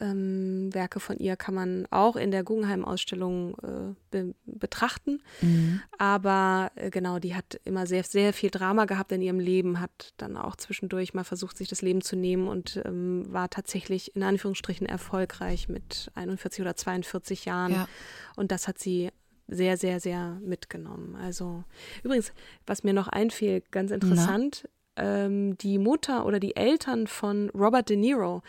ähm, 0.00 0.72
Werke 0.72 1.00
von 1.00 1.18
ihr 1.18 1.36
kann 1.36 1.54
man 1.54 1.86
auch 1.90 2.16
in 2.16 2.30
der 2.30 2.44
Guggenheim-Ausstellung 2.44 3.56
äh, 3.62 3.94
be 4.10 4.34
betrachten. 4.46 5.22
Mhm. 5.40 5.80
Aber 5.98 6.70
äh, 6.74 6.90
genau, 6.90 7.18
die 7.18 7.34
hat 7.34 7.60
immer 7.64 7.86
sehr, 7.86 8.04
sehr 8.04 8.32
viel 8.32 8.50
Drama 8.50 8.84
gehabt 8.84 9.12
in 9.12 9.22
ihrem 9.22 9.40
Leben, 9.40 9.80
hat 9.80 10.14
dann 10.16 10.36
auch 10.36 10.56
zwischendurch 10.56 11.14
mal 11.14 11.24
versucht, 11.24 11.56
sich 11.56 11.68
das 11.68 11.82
Leben 11.82 12.00
zu 12.00 12.16
nehmen 12.16 12.48
und 12.48 12.80
ähm, 12.84 13.24
war 13.28 13.50
tatsächlich 13.50 14.14
in 14.16 14.22
Anführungsstrichen 14.22 14.86
erfolgreich 14.86 15.68
mit 15.68 16.10
41 16.14 16.60
oder 16.60 16.76
42 16.76 17.44
Jahren. 17.44 17.72
Ja. 17.72 17.88
Und 18.36 18.52
das 18.52 18.68
hat 18.68 18.78
sie 18.78 19.10
sehr, 19.48 19.76
sehr, 19.76 19.98
sehr 19.98 20.38
mitgenommen. 20.42 21.16
Also 21.16 21.64
übrigens, 22.02 22.32
was 22.66 22.84
mir 22.84 22.92
noch 22.92 23.08
einfiel, 23.08 23.62
ganz 23.70 23.90
interessant, 23.90 24.68
ähm, 24.96 25.56
die 25.58 25.78
Mutter 25.78 26.26
oder 26.26 26.38
die 26.38 26.56
Eltern 26.56 27.06
von 27.06 27.50
Robert 27.50 27.88
De 27.88 27.96
Niro 27.96 28.42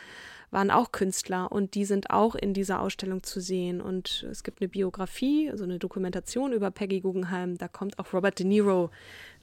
waren 0.52 0.72
auch 0.72 0.92
Künstler 0.92 1.52
und 1.52 1.76
die 1.76 1.86
sind 1.86 2.10
auch 2.10 2.36
in 2.36 2.54
dieser 2.54 2.82
Ausstellung 2.82 3.24
zu 3.24 3.40
sehen. 3.40 3.82
Und 3.82 4.26
es 4.30 4.44
gibt 4.44 4.62
eine 4.62 4.70
Biografie, 4.70 5.50
also 5.50 5.64
eine 5.64 5.80
Dokumentation 5.80 6.54
über 6.54 6.72
Peggy 6.72 7.02
Guggenheim. 7.02 7.58
Da 7.58 7.68
kommt 7.68 8.00
auch 8.00 8.14
Robert 8.14 8.40
De 8.40 8.46
Niro 8.46 8.90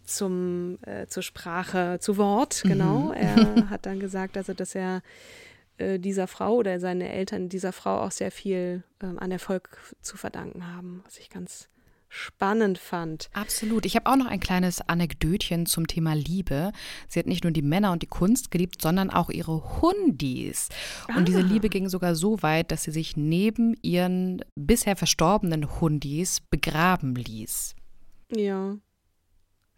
zum, 0.04 0.78
äh, 0.82 1.06
zur 1.06 1.22
Sprache, 1.22 1.98
zu 2.00 2.16
Wort, 2.16 2.62
genau. 2.64 3.12
Er 3.16 3.70
hat 3.70 3.86
dann 3.86 4.00
gesagt, 4.00 4.36
also, 4.36 4.54
dass 4.54 4.74
er 4.74 5.02
äh, 5.78 5.98
dieser 5.98 6.26
Frau 6.26 6.54
oder 6.54 6.80
seine 6.80 7.12
Eltern 7.12 7.48
dieser 7.48 7.72
Frau 7.72 8.00
auch 8.00 8.10
sehr 8.10 8.30
viel 8.30 8.82
ähm, 9.02 9.18
an 9.18 9.30
Erfolg 9.30 9.94
zu 10.00 10.16
verdanken 10.16 10.66
haben, 10.74 11.02
was 11.04 11.18
ich 11.18 11.30
ganz 11.30 11.68
spannend 12.08 12.78
fand. 12.78 13.28
Absolut. 13.32 13.86
Ich 13.86 13.96
habe 13.96 14.10
auch 14.10 14.16
noch 14.16 14.26
ein 14.26 14.40
kleines 14.40 14.80
Anekdötchen 14.80 15.66
zum 15.66 15.86
Thema 15.86 16.14
Liebe. 16.14 16.72
Sie 17.08 17.18
hat 17.18 17.26
nicht 17.26 17.44
nur 17.44 17.52
die 17.52 17.62
Männer 17.62 17.92
und 17.92 18.02
die 18.02 18.06
Kunst 18.06 18.50
geliebt, 18.50 18.80
sondern 18.80 19.10
auch 19.10 19.30
ihre 19.30 19.80
Hundis. 19.80 20.68
Und 21.16 21.28
diese 21.28 21.40
Liebe 21.40 21.68
ging 21.68 21.88
sogar 21.88 22.14
so 22.14 22.42
weit, 22.42 22.70
dass 22.70 22.84
sie 22.84 22.90
sich 22.92 23.16
neben 23.16 23.74
ihren 23.82 24.44
bisher 24.54 24.96
verstorbenen 24.96 25.80
Hundis 25.80 26.40
begraben 26.40 27.14
ließ. 27.14 27.74
Ja. 28.34 28.76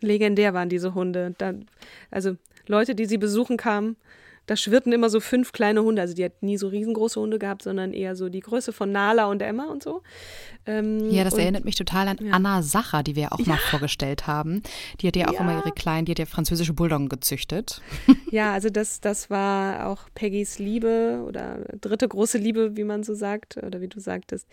Legendär 0.01 0.55
waren 0.55 0.69
diese 0.69 0.95
Hunde. 0.95 1.35
Da, 1.39 1.55
also 2.11 2.37
Leute, 2.67 2.95
die 2.95 3.07
sie 3.07 3.19
besuchen 3.19 3.57
kamen, 3.57 3.97
da 4.49 4.57
schwirrten 4.57 4.93
immer 4.93 5.11
so 5.11 5.21
fünf 5.21 5.53
kleine 5.53 5.83
Hunde. 5.83 6.03
Also 6.03 6.15
die 6.15 6.25
hat 6.25 6.43
nie 6.43 6.57
so 6.57 6.69
riesengroße 6.69 7.21
Hunde 7.21 7.39
gehabt, 7.39 7.63
sondern 7.63 7.93
eher 7.93 8.17
so 8.17 8.29
die 8.29 8.41
Größe 8.41 8.73
von 8.73 8.91
Nala 8.91 9.27
und 9.27 9.43
Emma 9.43 9.67
und 9.67 9.83
so. 9.83 10.03
Ähm, 10.67 11.11
Ja, 11.11 11.23
das 11.23 11.35
und, 11.35 11.41
erinnert 11.41 11.65
mich 11.65 11.77
total 11.77 12.09
an 12.09 12.19
ja. 12.21 12.33
Anna 12.33 12.63
Sacher, 12.63 13.03
die 13.03 13.15
wir 13.15 13.25
ja 13.25 13.33
auch 13.33 13.39
mal 13.47 13.59
vorgestellt 13.59 14.27
haben. 14.27 14.63
Die 15.01 15.07
hat 15.07 15.17
ja 15.17 15.29
auch 15.29 15.35
Ja. 15.35 15.41
immer 15.41 15.59
ihre 15.59 15.73
kleinen, 15.73 16.07
die 16.07 16.13
hat 16.13 16.19
ja 16.19 16.27
französische 16.27 16.73
Bulldoggen 16.73 17.09
gezüchtet. 17.09 17.81
Ja, 18.31 18.53
also 18.53 18.69
das, 18.69 19.01
das 19.01 19.31
war 19.31 19.87
auch 19.87 20.03
Peggys 20.15 20.59
Liebe 20.59 21.25
oder 21.27 21.65
dritte 21.81 22.07
große 22.07 22.37
Liebe, 22.37 22.77
wie 22.77 22.85
man 22.85 23.03
so 23.03 23.15
sagt, 23.15 23.57
oder 23.57 23.81
wie 23.81 23.89
du 23.89 24.01
sagtest. 24.01 24.47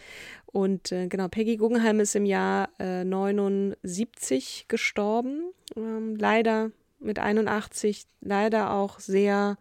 Und 0.45 0.93
äh, 0.93 1.07
genau, 1.07 1.27
Peggy 1.27 1.57
Guggenheim 1.57 1.99
ist 1.99 2.15
im 2.15 2.25
Jahr 2.25 2.69
äh, 2.79 3.03
79 3.03 4.65
gestorben. 4.67 5.41
Ähm, 5.75 6.15
leider 6.15 6.71
mit 6.99 7.19
81, 7.19 8.05
leider 8.21 8.71
auch 8.71 8.99
sehr 8.99 9.57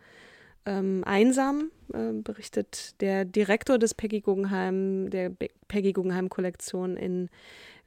ähm, 0.66 1.02
einsam, 1.04 1.70
äh, 1.92 2.12
berichtet 2.12 3.00
der 3.00 3.24
Direktor 3.24 3.78
des 3.78 3.94
Peggy 3.94 4.20
Guggenheim, 4.20 5.10
der 5.10 5.30
Be 5.30 5.48
Peggy 5.68 5.92
Guggenheim 5.92 6.28
Kollektion 6.28 6.96
in 6.96 7.28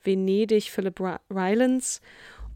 Venedig, 0.04 0.72
Philip 0.72 1.00
Ry- 1.00 1.20
Rylance. 1.30 2.02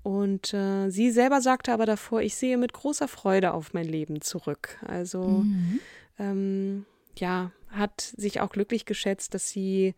Und 0.03 0.53
äh, 0.53 0.89
sie 0.89 1.11
selber 1.11 1.41
sagte 1.41 1.71
aber 1.71 1.85
davor, 1.85 2.21
ich 2.21 2.35
sehe 2.35 2.57
mit 2.57 2.73
großer 2.73 3.07
Freude 3.07 3.53
auf 3.53 3.73
mein 3.73 3.85
Leben 3.85 4.21
zurück. 4.21 4.79
Also 4.85 5.45
ähm, 6.19 6.85
ja, 7.17 7.51
hat 7.69 8.01
sich 8.01 8.41
auch 8.41 8.49
glücklich 8.49 8.85
geschätzt, 8.85 9.33
dass 9.33 9.49
sie 9.49 9.93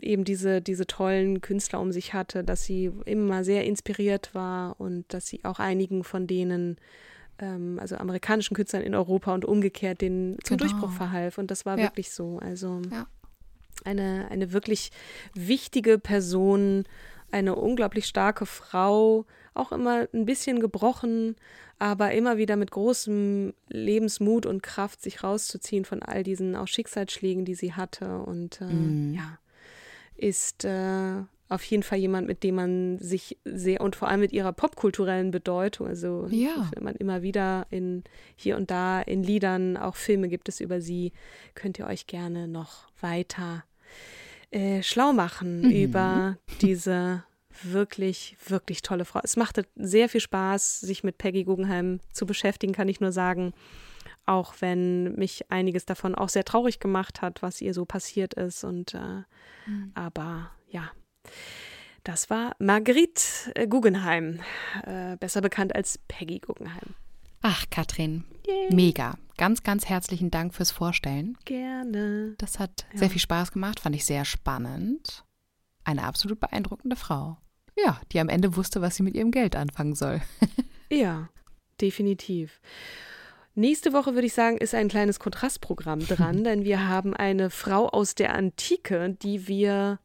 eben 0.00 0.24
diese, 0.24 0.60
diese 0.60 0.86
tollen 0.86 1.40
Künstler 1.40 1.80
um 1.80 1.92
sich 1.92 2.14
hatte, 2.14 2.42
dass 2.42 2.64
sie 2.64 2.90
immer 3.04 3.44
sehr 3.44 3.64
inspiriert 3.64 4.34
war 4.34 4.80
und 4.80 5.04
dass 5.12 5.26
sie 5.26 5.44
auch 5.44 5.58
einigen 5.58 6.04
von 6.04 6.26
denen, 6.26 6.76
ähm, 7.38 7.78
also 7.80 7.96
amerikanischen 7.96 8.54
Künstlern 8.54 8.82
in 8.82 8.94
Europa 8.94 9.32
und 9.34 9.44
umgekehrt, 9.44 10.00
denen 10.00 10.38
zum 10.42 10.56
Genau. 10.56 10.68
Durchbruch 10.68 10.90
verhalf. 10.92 11.38
Und 11.38 11.50
das 11.50 11.64
war 11.66 11.78
Ja. 11.78 11.84
wirklich 11.84 12.10
so. 12.10 12.38
Also 12.38 12.82
Ja. 12.90 13.06
eine, 13.84 14.28
eine 14.30 14.52
wirklich 14.52 14.90
wichtige 15.34 15.98
Person, 15.98 16.84
eine 17.30 17.54
unglaublich 17.56 18.06
starke 18.06 18.46
Frau, 18.46 19.26
auch 19.54 19.72
immer 19.72 20.08
ein 20.14 20.24
bisschen 20.24 20.60
gebrochen, 20.60 21.36
aber 21.78 22.12
immer 22.12 22.38
wieder 22.38 22.56
mit 22.56 22.70
großem 22.70 23.54
Lebensmut 23.68 24.46
und 24.46 24.62
Kraft 24.62 25.02
sich 25.02 25.22
rauszuziehen 25.22 25.84
von 25.84 26.02
all 26.02 26.22
diesen 26.22 26.56
auch 26.56 26.66
Schicksalsschlägen, 26.68 27.44
die 27.44 27.54
sie 27.54 27.74
hatte. 27.74 28.18
Und 28.20 28.60
äh, 28.60 28.64
Mhm. 28.64 29.14
ja, 29.14 29.38
ist 30.16 30.64
äh, 30.64 31.22
auf 31.48 31.62
jeden 31.64 31.82
Fall 31.82 31.98
jemand, 31.98 32.26
mit 32.28 32.42
dem 32.42 32.56
man 32.56 32.98
sich 32.98 33.38
sehr 33.44 33.80
und 33.80 33.96
vor 33.96 34.08
allem 34.08 34.20
mit 34.20 34.32
ihrer 34.32 34.52
popkulturellen 34.52 35.30
Bedeutung, 35.30 35.86
also 35.86 36.26
Ja. 36.30 36.70
wenn 36.74 36.84
man 36.84 36.94
immer 36.96 37.22
wieder 37.22 37.66
in 37.70 38.04
hier 38.36 38.56
und 38.56 38.70
da 38.70 39.00
in 39.00 39.22
Liedern, 39.22 39.76
auch 39.76 39.96
Filme 39.96 40.28
gibt 40.28 40.48
es 40.48 40.60
über 40.60 40.80
sie, 40.80 41.12
könnt 41.54 41.78
ihr 41.78 41.86
euch 41.86 42.06
gerne 42.06 42.48
noch 42.48 42.88
weiter 43.00 43.64
äh, 44.50 44.82
schlau 44.82 45.12
machen 45.12 45.62
Mhm. 45.62 45.70
über 45.70 46.38
diese 46.60 47.24
wirklich, 47.62 48.36
wirklich 48.46 48.82
tolle 48.82 49.04
Frau. 49.04 49.20
Es 49.22 49.36
machte 49.36 49.64
sehr 49.74 50.08
viel 50.08 50.20
Spaß, 50.20 50.80
sich 50.80 51.02
mit 51.02 51.18
Peggy 51.18 51.44
Guggenheim 51.44 52.00
zu 52.12 52.24
beschäftigen, 52.24 52.72
kann 52.72 52.88
ich 52.88 53.00
nur 53.00 53.12
sagen. 53.12 53.52
Auch 54.26 54.54
wenn 54.60 55.14
mich 55.14 55.50
einiges 55.50 55.86
davon 55.86 56.14
auch 56.14 56.28
sehr 56.28 56.44
traurig 56.44 56.78
gemacht 56.80 57.20
hat, 57.22 57.42
was 57.42 57.60
ihr 57.62 57.72
so 57.74 57.84
passiert 57.86 58.34
ist. 58.34 58.62
Und 58.62 58.94
äh, 58.94 59.22
aber 59.94 60.50
ja, 60.68 60.90
das 62.04 62.30
war 62.30 62.54
Marguerite 62.58 63.22
äh, 63.54 63.66
Guggenheim, 63.66 64.40
äh, 64.84 65.16
besser 65.16 65.40
bekannt 65.40 65.74
als 65.74 65.98
Peggy 66.08 66.38
Guggenheim. 66.38 66.94
Ach, 67.42 67.64
Katrin, 67.70 68.24
mega. 68.70 69.16
Ganz, 69.36 69.62
ganz 69.62 69.86
herzlichen 69.88 70.30
Dank 70.30 70.54
fürs 70.54 70.72
Vorstellen. 70.72 71.38
Gerne. 71.44 72.34
Das 72.38 72.58
hat 72.58 72.86
Ja. 72.92 72.98
sehr 72.98 73.10
viel 73.10 73.20
Spaß 73.20 73.52
gemacht, 73.52 73.78
fand 73.80 73.94
ich 73.94 74.04
sehr 74.04 74.24
spannend. 74.24 75.24
Eine 75.84 76.02
absolut 76.04 76.40
beeindruckende 76.40 76.96
Frau. 76.96 77.38
Ja, 77.76 78.00
die 78.10 78.18
am 78.18 78.28
Ende 78.28 78.56
wusste, 78.56 78.82
was 78.82 78.96
sie 78.96 79.04
mit 79.04 79.14
ihrem 79.14 79.30
Geld 79.30 79.54
anfangen 79.56 79.94
soll. 79.94 80.20
Ja, 80.90 81.28
definitiv. 81.82 82.62
Nächste 83.54 83.92
Woche 83.92 84.14
würde 84.14 84.26
ich 84.26 84.32
sagen, 84.32 84.56
ist 84.56 84.74
ein 84.74 84.88
kleines 84.88 85.20
Kontrastprogramm 85.20 86.00
dran, 86.00 86.42
denn 86.44 86.64
wir 86.64 86.88
haben 86.88 87.14
eine 87.14 87.50
Frau 87.50 87.90
aus 87.90 88.14
der 88.14 88.34
Antike, 88.34 89.14
die 89.20 89.46
wir 89.48 89.98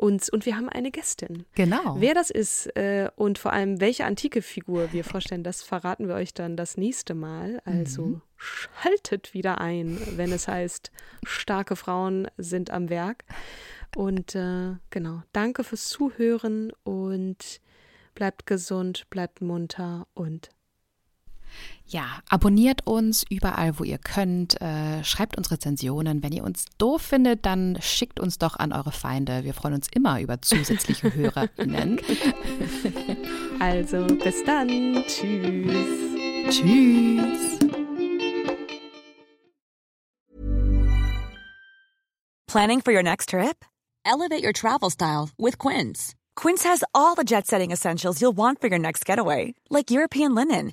uns 0.00 0.30
und 0.30 0.46
wir 0.46 0.56
haben 0.56 0.68
eine 0.68 0.90
Gästin. 0.90 1.44
Genau. 1.54 1.96
Wer 1.98 2.14
das 2.14 2.30
ist 2.30 2.66
äh, 2.76 3.10
und 3.16 3.38
vor 3.38 3.52
allem 3.52 3.80
welche 3.80 4.06
antike 4.06 4.42
Figur 4.42 4.92
wir 4.92 5.04
vorstellen, 5.04 5.44
das 5.44 5.62
verraten 5.62 6.08
wir 6.08 6.14
euch 6.14 6.32
dann 6.32 6.56
das 6.56 6.76
nächste 6.76 7.14
Mal. 7.14 7.60
Also 7.64 8.02
mhm. 8.02 8.22
schaltet 8.36 9.34
wieder 9.34 9.60
ein, 9.60 9.98
wenn 10.16 10.32
es 10.32 10.48
heißt, 10.48 10.90
starke 11.24 11.76
Frauen 11.76 12.28
sind 12.38 12.70
am 12.70 12.88
Werk. 12.88 13.24
Und 13.94 14.34
äh, 14.34 14.76
genau, 14.88 15.22
danke 15.32 15.64
fürs 15.64 15.88
Zuhören 15.88 16.72
und 16.84 17.60
bleibt 18.14 18.46
gesund, 18.46 19.06
bleibt 19.10 19.40
munter 19.40 20.06
und 20.14 20.48
ja, 21.90 22.20
abonniert 22.28 22.86
uns 22.86 23.24
überall, 23.28 23.78
wo 23.78 23.84
ihr 23.84 23.98
könnt. 23.98 24.60
Äh, 24.60 25.02
schreibt 25.02 25.36
uns 25.36 25.50
Rezensionen. 25.50 26.22
Wenn 26.22 26.32
ihr 26.32 26.44
uns 26.44 26.66
doof 26.78 27.02
findet, 27.02 27.44
dann 27.46 27.78
schickt 27.80 28.20
uns 28.20 28.38
doch 28.38 28.56
an 28.56 28.72
eure 28.72 28.92
Feinde. 28.92 29.42
Wir 29.42 29.54
freuen 29.54 29.74
uns 29.74 29.88
immer 29.92 30.20
über 30.20 30.40
zusätzliche 30.40 31.14
HörerInnen. 31.14 32.00
Also, 33.60 34.06
bis 34.06 34.42
dann. 34.44 34.68
Tschüss. 35.06 35.86
Tschüss. 36.48 37.58
Planning 42.46 42.80
for 42.80 42.92
your 42.92 43.02
next 43.02 43.28
trip? 43.28 43.66
Elevate 44.06 44.42
your 44.42 44.54
travel 44.54 44.88
style 44.88 45.28
with 45.36 45.58
Quince. 45.58 46.14
Quince 46.36 46.64
has 46.64 46.82
all 46.94 47.14
the 47.14 47.24
jet 47.24 47.46
setting 47.46 47.70
essentials 47.70 48.22
you'll 48.22 48.32
want 48.32 48.62
for 48.62 48.68
your 48.68 48.78
next 48.78 49.04
getaway, 49.04 49.54
like 49.68 49.90
European 49.90 50.34
linen 50.34 50.72